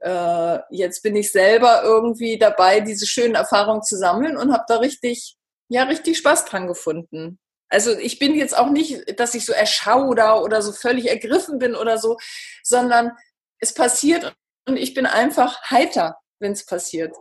äh, 0.00 0.58
jetzt 0.70 1.02
bin 1.02 1.16
ich 1.16 1.30
selber 1.30 1.82
irgendwie 1.82 2.38
dabei, 2.38 2.80
diese 2.80 3.06
schönen 3.06 3.34
Erfahrungen 3.34 3.82
zu 3.82 3.96
sammeln 3.96 4.36
und 4.36 4.52
habe 4.52 4.64
da 4.68 4.78
richtig, 4.78 5.36
ja, 5.68 5.84
richtig 5.84 6.18
Spaß 6.18 6.46
dran 6.46 6.66
gefunden. 6.66 7.38
Also 7.68 7.96
ich 7.96 8.18
bin 8.18 8.34
jetzt 8.34 8.56
auch 8.58 8.70
nicht, 8.70 9.18
dass 9.20 9.34
ich 9.34 9.46
so 9.46 9.52
erschauder 9.52 10.42
oder 10.42 10.60
so 10.60 10.72
völlig 10.72 11.08
ergriffen 11.08 11.58
bin 11.58 11.76
oder 11.76 11.98
so, 11.98 12.18
sondern 12.64 13.12
es 13.60 13.72
passiert 13.74 14.34
und 14.66 14.76
ich 14.76 14.94
bin 14.94 15.06
einfach 15.06 15.70
heiter, 15.70 16.16
wenn 16.40 16.52
es 16.52 16.66
passiert. 16.66 17.14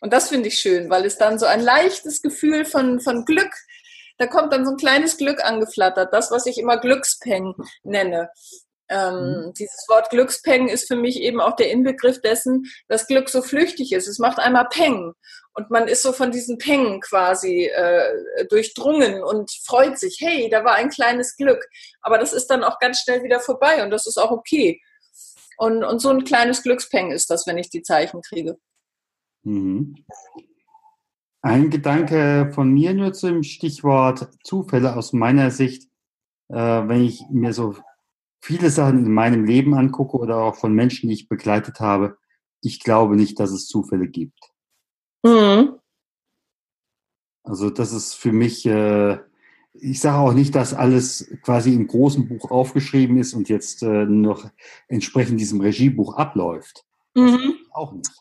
Und 0.00 0.12
das 0.12 0.28
finde 0.28 0.48
ich 0.48 0.58
schön, 0.58 0.90
weil 0.90 1.06
es 1.06 1.16
dann 1.16 1.38
so 1.38 1.46
ein 1.46 1.60
leichtes 1.60 2.20
Gefühl 2.20 2.64
von, 2.64 3.00
von 3.00 3.24
Glück, 3.24 3.52
da 4.18 4.26
kommt 4.26 4.52
dann 4.52 4.64
so 4.64 4.72
ein 4.72 4.76
kleines 4.76 5.16
Glück 5.16 5.44
angeflattert, 5.44 6.12
das, 6.12 6.30
was 6.30 6.46
ich 6.46 6.58
immer 6.58 6.78
Glückspeng 6.78 7.54
nenne. 7.82 8.30
Ähm, 8.88 9.46
mhm. 9.46 9.52
Dieses 9.54 9.86
Wort 9.88 10.10
Glückspeng 10.10 10.68
ist 10.68 10.86
für 10.86 10.96
mich 10.96 11.20
eben 11.20 11.40
auch 11.40 11.56
der 11.56 11.70
Inbegriff 11.70 12.20
dessen, 12.20 12.66
dass 12.88 13.06
Glück 13.06 13.28
so 13.28 13.42
flüchtig 13.42 13.92
ist. 13.92 14.06
Es 14.06 14.18
macht 14.18 14.38
einmal 14.38 14.68
Peng 14.68 15.12
und 15.54 15.70
man 15.70 15.88
ist 15.88 16.02
so 16.02 16.12
von 16.12 16.30
diesen 16.30 16.58
Pengen 16.58 17.00
quasi 17.00 17.64
äh, 17.64 18.46
durchdrungen 18.48 19.22
und 19.22 19.50
freut 19.64 19.98
sich, 19.98 20.18
hey, 20.20 20.48
da 20.50 20.64
war 20.64 20.74
ein 20.74 20.90
kleines 20.90 21.36
Glück. 21.36 21.66
Aber 22.02 22.18
das 22.18 22.32
ist 22.32 22.48
dann 22.48 22.62
auch 22.62 22.78
ganz 22.78 23.00
schnell 23.00 23.22
wieder 23.22 23.40
vorbei 23.40 23.82
und 23.82 23.90
das 23.90 24.06
ist 24.06 24.18
auch 24.18 24.30
okay. 24.30 24.80
Und, 25.56 25.82
und 25.82 26.00
so 26.00 26.10
ein 26.10 26.24
kleines 26.24 26.62
Glückspeng 26.62 27.10
ist 27.10 27.30
das, 27.30 27.46
wenn 27.46 27.58
ich 27.58 27.70
die 27.70 27.82
Zeichen 27.82 28.20
kriege. 28.20 28.58
Mhm. 29.42 30.04
Ein 31.40 31.70
Gedanke 31.70 32.50
von 32.52 32.72
mir 32.72 32.92
nur 32.92 33.12
zum 33.12 33.42
Stichwort 33.42 34.28
Zufälle 34.44 34.96
aus 34.96 35.12
meiner 35.12 35.50
Sicht, 35.50 35.88
äh, 36.48 36.56
wenn 36.56 37.02
ich 37.02 37.22
mir 37.30 37.52
so 37.52 37.76
viele 38.46 38.70
Sachen 38.70 39.04
in 39.04 39.12
meinem 39.12 39.44
Leben 39.44 39.74
angucke 39.74 40.16
oder 40.16 40.36
auch 40.36 40.54
von 40.54 40.72
Menschen, 40.72 41.08
die 41.08 41.14
ich 41.14 41.28
begleitet 41.28 41.80
habe, 41.80 42.16
ich 42.62 42.78
glaube 42.78 43.16
nicht, 43.16 43.40
dass 43.40 43.50
es 43.50 43.66
Zufälle 43.66 44.06
gibt. 44.06 44.38
Mhm. 45.24 45.80
Also 47.42 47.70
das 47.70 47.92
ist 47.92 48.14
für 48.14 48.30
mich, 48.30 48.64
äh, 48.66 49.18
ich 49.72 50.00
sage 50.00 50.18
auch 50.18 50.32
nicht, 50.32 50.54
dass 50.54 50.74
alles 50.74 51.28
quasi 51.42 51.74
im 51.74 51.88
großen 51.88 52.28
Buch 52.28 52.52
aufgeschrieben 52.52 53.18
ist 53.18 53.34
und 53.34 53.48
jetzt 53.48 53.82
äh, 53.82 54.04
noch 54.04 54.48
entsprechend 54.86 55.40
diesem 55.40 55.60
Regiebuch 55.60 56.16
abläuft. 56.16 56.84
Mhm. 57.14 57.56
auch 57.72 57.92
nicht. 57.92 58.12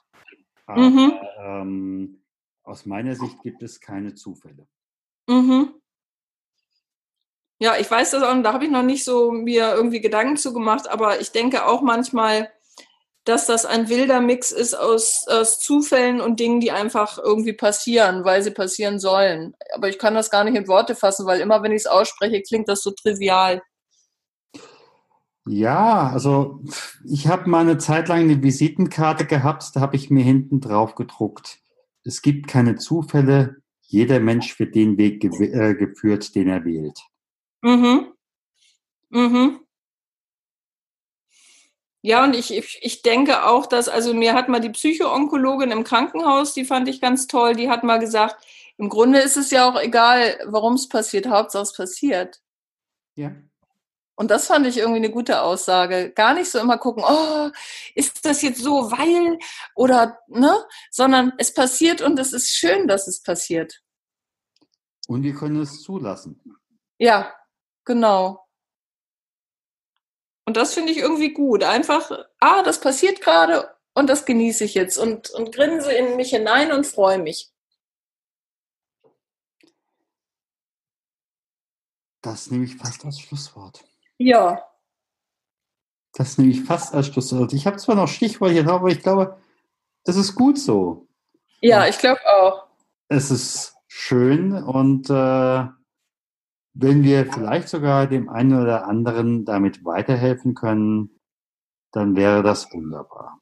Aber 0.66 0.90
mhm. 0.90 1.14
ähm, 1.38 2.22
aus 2.64 2.88
meiner 2.88 3.14
Sicht 3.14 3.44
gibt 3.44 3.62
es 3.62 3.80
keine 3.80 4.16
Zufälle. 4.16 4.68
Mhm. 5.28 5.75
Ja, 7.66 7.76
ich 7.80 7.90
weiß 7.90 8.12
das 8.12 8.22
auch, 8.22 8.44
da 8.44 8.54
habe 8.54 8.66
ich 8.66 8.70
noch 8.70 8.84
nicht 8.84 9.04
so 9.04 9.32
mir 9.32 9.74
irgendwie 9.74 10.00
Gedanken 10.00 10.38
zu 10.38 10.54
gemacht, 10.54 10.88
aber 10.88 11.20
ich 11.20 11.32
denke 11.32 11.66
auch 11.66 11.82
manchmal, 11.82 12.52
dass 13.24 13.48
das 13.48 13.66
ein 13.66 13.90
wilder 13.90 14.22
Mix 14.22 14.52
ist 14.52 14.76
aus, 14.76 15.26
aus 15.28 15.58
Zufällen 15.60 16.22
und 16.22 16.40
Dingen, 16.40 16.60
die 16.60 16.70
einfach 16.70 17.18
irgendwie 17.18 17.54
passieren, 17.54 18.24
weil 18.24 18.44
sie 18.44 18.52
passieren 18.52 19.00
sollen. 19.00 19.56
Aber 19.74 19.90
ich 19.90 19.98
kann 19.98 20.14
das 20.14 20.30
gar 20.30 20.44
nicht 20.44 20.56
in 20.56 20.68
Worte 20.68 20.94
fassen, 20.94 21.26
weil 21.26 21.40
immer, 21.42 21.64
wenn 21.64 21.72
ich 21.72 21.80
es 21.82 21.88
ausspreche, 21.88 22.44
klingt 22.44 22.70
das 22.70 22.84
so 22.84 22.92
trivial. 22.92 23.64
Ja, 25.48 26.12
also 26.12 26.62
ich 27.04 27.28
habe 27.28 27.50
mal 27.50 27.62
eine 27.62 27.80
Zeit 27.80 28.10
lang 28.10 28.20
eine 28.20 28.44
Visitenkarte 28.44 29.26
gehabt, 29.26 29.76
da 29.76 29.82
habe 29.82 29.96
ich 29.96 30.12
mir 30.12 30.24
hinten 30.24 30.62
drauf 30.62 30.94
gedruckt. 30.94 31.58
Es 32.04 32.22
gibt 32.22 32.48
keine 32.48 32.76
Zufälle, 32.76 33.56
jeder 33.82 34.20
Mensch 34.20 34.60
wird 34.60 34.76
den 34.76 35.00
Weg 35.00 35.22
ge 35.22 35.32
äh, 35.48 35.74
geführt, 35.74 36.36
den 36.36 36.48
er 36.48 36.64
wählt. 36.64 37.00
Mhm. 37.66 38.14
Mhm. 39.10 39.60
Ja, 42.04 42.24
und 42.24 42.36
ich, 42.36 42.54
ich, 42.54 43.02
denke 43.02 43.44
auch, 43.48 43.66
dass, 43.66 43.90
also 43.90 44.14
mir 44.14 44.36
hat 44.36 44.50
mal 44.50 44.60
die 44.60 44.70
Psychoonkologin 44.70 45.72
im 45.72 45.84
Krankenhaus, 45.84 46.54
die 46.54 46.64
fand 46.64 46.88
ich 46.88 47.02
ganz 47.02 47.26
toll, 47.26 47.56
die 47.56 47.68
hat 47.68 47.84
mal 47.84 47.98
gesagt, 47.98 48.46
im 48.78 48.90
Grunde 48.90 49.18
ist 49.18 49.36
es 49.36 49.50
ja 49.50 49.68
auch 49.68 49.82
egal, 49.82 50.38
warum 50.46 50.76
es 50.76 50.88
passiert, 50.88 51.26
Hauptsache 51.26 51.64
es 51.64 51.74
passiert. 51.74 52.40
Ja. 53.16 53.32
Und 54.14 54.30
das 54.30 54.46
fand 54.46 54.68
ich 54.68 54.78
irgendwie 54.78 55.00
eine 55.00 55.10
gute 55.10 55.42
Aussage. 55.42 56.12
Gar 56.12 56.36
nicht 56.36 56.52
so 56.52 56.60
immer 56.60 56.78
gucken, 56.78 57.04
oh, 57.04 57.50
ist 57.96 58.24
das 58.24 58.44
jetzt 58.44 58.62
so, 58.62 58.92
weil 58.92 59.40
oder, 59.74 60.20
ne? 60.28 60.56
Sondern 60.92 61.34
es 61.40 61.52
passiert 61.52 62.04
und 62.04 62.20
es 62.20 62.32
ist 62.32 62.50
schön, 62.50 62.88
dass 62.88 63.08
es 63.08 63.24
passiert. 63.24 63.82
Und 65.08 65.24
wir 65.24 65.34
können 65.34 65.60
es 65.62 65.82
zulassen. 65.82 66.40
Ja, 67.00 67.34
genau. 67.86 68.46
Und 70.46 70.58
das 70.58 70.74
finde 70.74 70.92
ich 70.92 71.00
irgendwie 71.00 71.34
gut. 71.34 71.64
Einfach, 71.64 72.12
ah, 72.40 72.64
das 72.64 72.80
passiert 72.80 73.22
gerade 73.22 73.76
und 73.94 74.08
das 74.08 74.26
genieße 74.26 74.64
ich 74.64 74.76
jetzt 74.76 74.98
und, 74.98 75.30
und 75.32 75.54
grinse 75.54 75.92
in 75.92 76.16
mich 76.18 76.30
hinein 76.30 76.72
und 76.72 76.86
freue 76.86 77.18
mich. 77.18 77.52
Das 82.22 82.50
nehme 82.52 82.66
ich 82.66 82.76
fast 82.76 83.06
als 83.06 83.20
Schlusswort. 83.20 83.84
Ja. 84.18 84.64
Das 86.14 86.38
nehme 86.38 86.52
ich 86.52 86.64
fast 86.64 86.94
als 86.94 87.08
Schlusswort. 87.08 87.54
Ich 87.54 87.68
habe 87.68 87.78
zwar 87.78 87.96
noch 87.96 88.08
Stichworte 88.08 88.54
hier 88.54 88.68
aber 88.68 88.90
ich 88.90 89.02
glaube, 89.02 89.40
das 90.04 90.16
ist 90.16 90.36
gut 90.36 90.58
so. 90.58 91.08
Ja, 91.62 91.88
ich 91.88 91.98
glaube 91.98 92.22
auch. 92.26 92.68
Es 93.08 93.32
ist 93.32 93.76
schön 93.88 94.54
und 94.54 95.10
äh, 95.10 95.68
wenn 96.76 97.04
wir 97.04 97.26
vielleicht 97.32 97.70
sogar 97.70 98.06
dem 98.06 98.30
einen 98.30 98.62
oder 98.62 98.86
anderen 98.86 99.46
damit 99.46 99.84
weiterhelfen 99.86 100.56
können, 100.56 101.20
dann 101.92 102.16
wäre 102.18 102.44
das 102.44 102.72
wunderbar. 102.74 103.42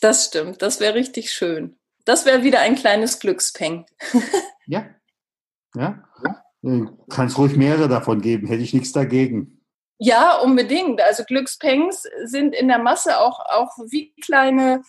Das 0.00 0.26
stimmt, 0.26 0.62
das 0.62 0.80
wäre 0.80 0.94
richtig 0.94 1.30
schön. 1.30 1.78
Das 2.06 2.26
wäre 2.26 2.42
wieder 2.42 2.60
ein 2.60 2.74
kleines 2.74 3.20
Glückspeng. 3.20 3.86
ja, 4.66 4.86
ja. 5.74 6.02
Kann 7.10 7.26
es 7.26 7.36
ruhig 7.36 7.56
mehrere 7.56 7.88
davon 7.88 8.22
geben, 8.22 8.46
hätte 8.46 8.62
ich 8.62 8.72
nichts 8.72 8.92
dagegen. 8.92 9.60
Ja, 9.98 10.38
unbedingt. 10.38 11.02
Also 11.02 11.24
Glückspengs 11.24 12.04
sind 12.24 12.54
in 12.54 12.68
der 12.68 12.78
Masse 12.78 13.20
auch, 13.20 13.40
auch 13.40 13.76
wie 13.90 14.14
kleine 14.22 14.82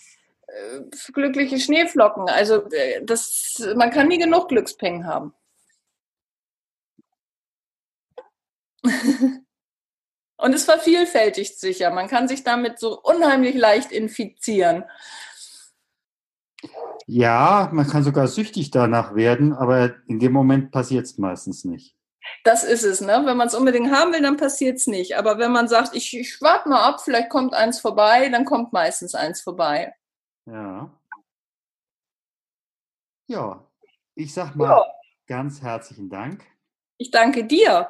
äh, 0.48 0.80
glückliche 1.12 1.60
Schneeflocken. 1.60 2.30
Also 2.30 2.70
äh, 2.72 3.04
das, 3.04 3.62
man 3.76 3.92
kann 3.92 4.08
nie 4.08 4.18
genug 4.18 4.48
Glückspeng 4.48 5.06
haben. 5.06 5.34
Und 10.38 10.54
es 10.54 10.65
vervielfältigt 10.65 11.60
sich 11.60 11.80
ja. 11.80 11.89
Man 11.89 12.08
kann 12.08 12.28
sich 12.28 12.43
damit 12.43 12.80
so 12.80 13.00
unheimlich 13.02 13.56
leicht 13.56 13.91
infizieren. 13.91 14.84
Ja, 17.08 17.69
man 17.71 17.88
kann 17.88 18.04
sogar 18.04 18.28
süchtig 18.28 18.71
danach 18.71 19.15
werden, 19.15 19.54
aber 19.54 19.95
in 20.08 20.19
dem 20.19 20.34
Moment 20.34 20.71
passiert 20.71 21.06
es 21.06 21.17
meistens 21.17 21.63
nicht. 21.63 21.95
Das 22.43 22.63
ist 22.63 22.84
es, 22.84 23.02
ne? 23.02 23.21
Wenn 23.26 23.38
man 23.38 23.48
es 23.48 23.56
unbedingt 23.56 23.91
haben 23.91 24.12
will, 24.12 24.21
dann 24.21 24.38
passiert 24.38 24.78
es 24.78 24.88
nicht. 24.88 25.15
Aber 25.17 25.38
wenn 25.38 25.52
man 25.52 25.67
sagt, 25.67 25.95
ich, 25.95 26.17
ich 26.17 26.41
warte 26.41 26.69
mal 26.69 26.84
ab, 26.84 27.02
vielleicht 27.02 27.30
kommt 27.30 27.54
eins 27.54 27.80
vorbei, 27.80 28.30
dann 28.30 28.45
kommt 28.45 28.74
meistens 28.74 29.13
eins 29.13 29.41
vorbei. 29.41 29.93
Ja. 30.45 30.91
Ja, 33.28 33.65
ich 34.15 34.34
sag 34.34 34.56
mal 34.56 34.69
ja. 34.69 34.86
ganz 35.28 35.62
herzlichen 35.62 36.10
Dank. 36.10 36.45
Ich 36.98 37.12
danke 37.12 37.43
dir. 37.43 37.89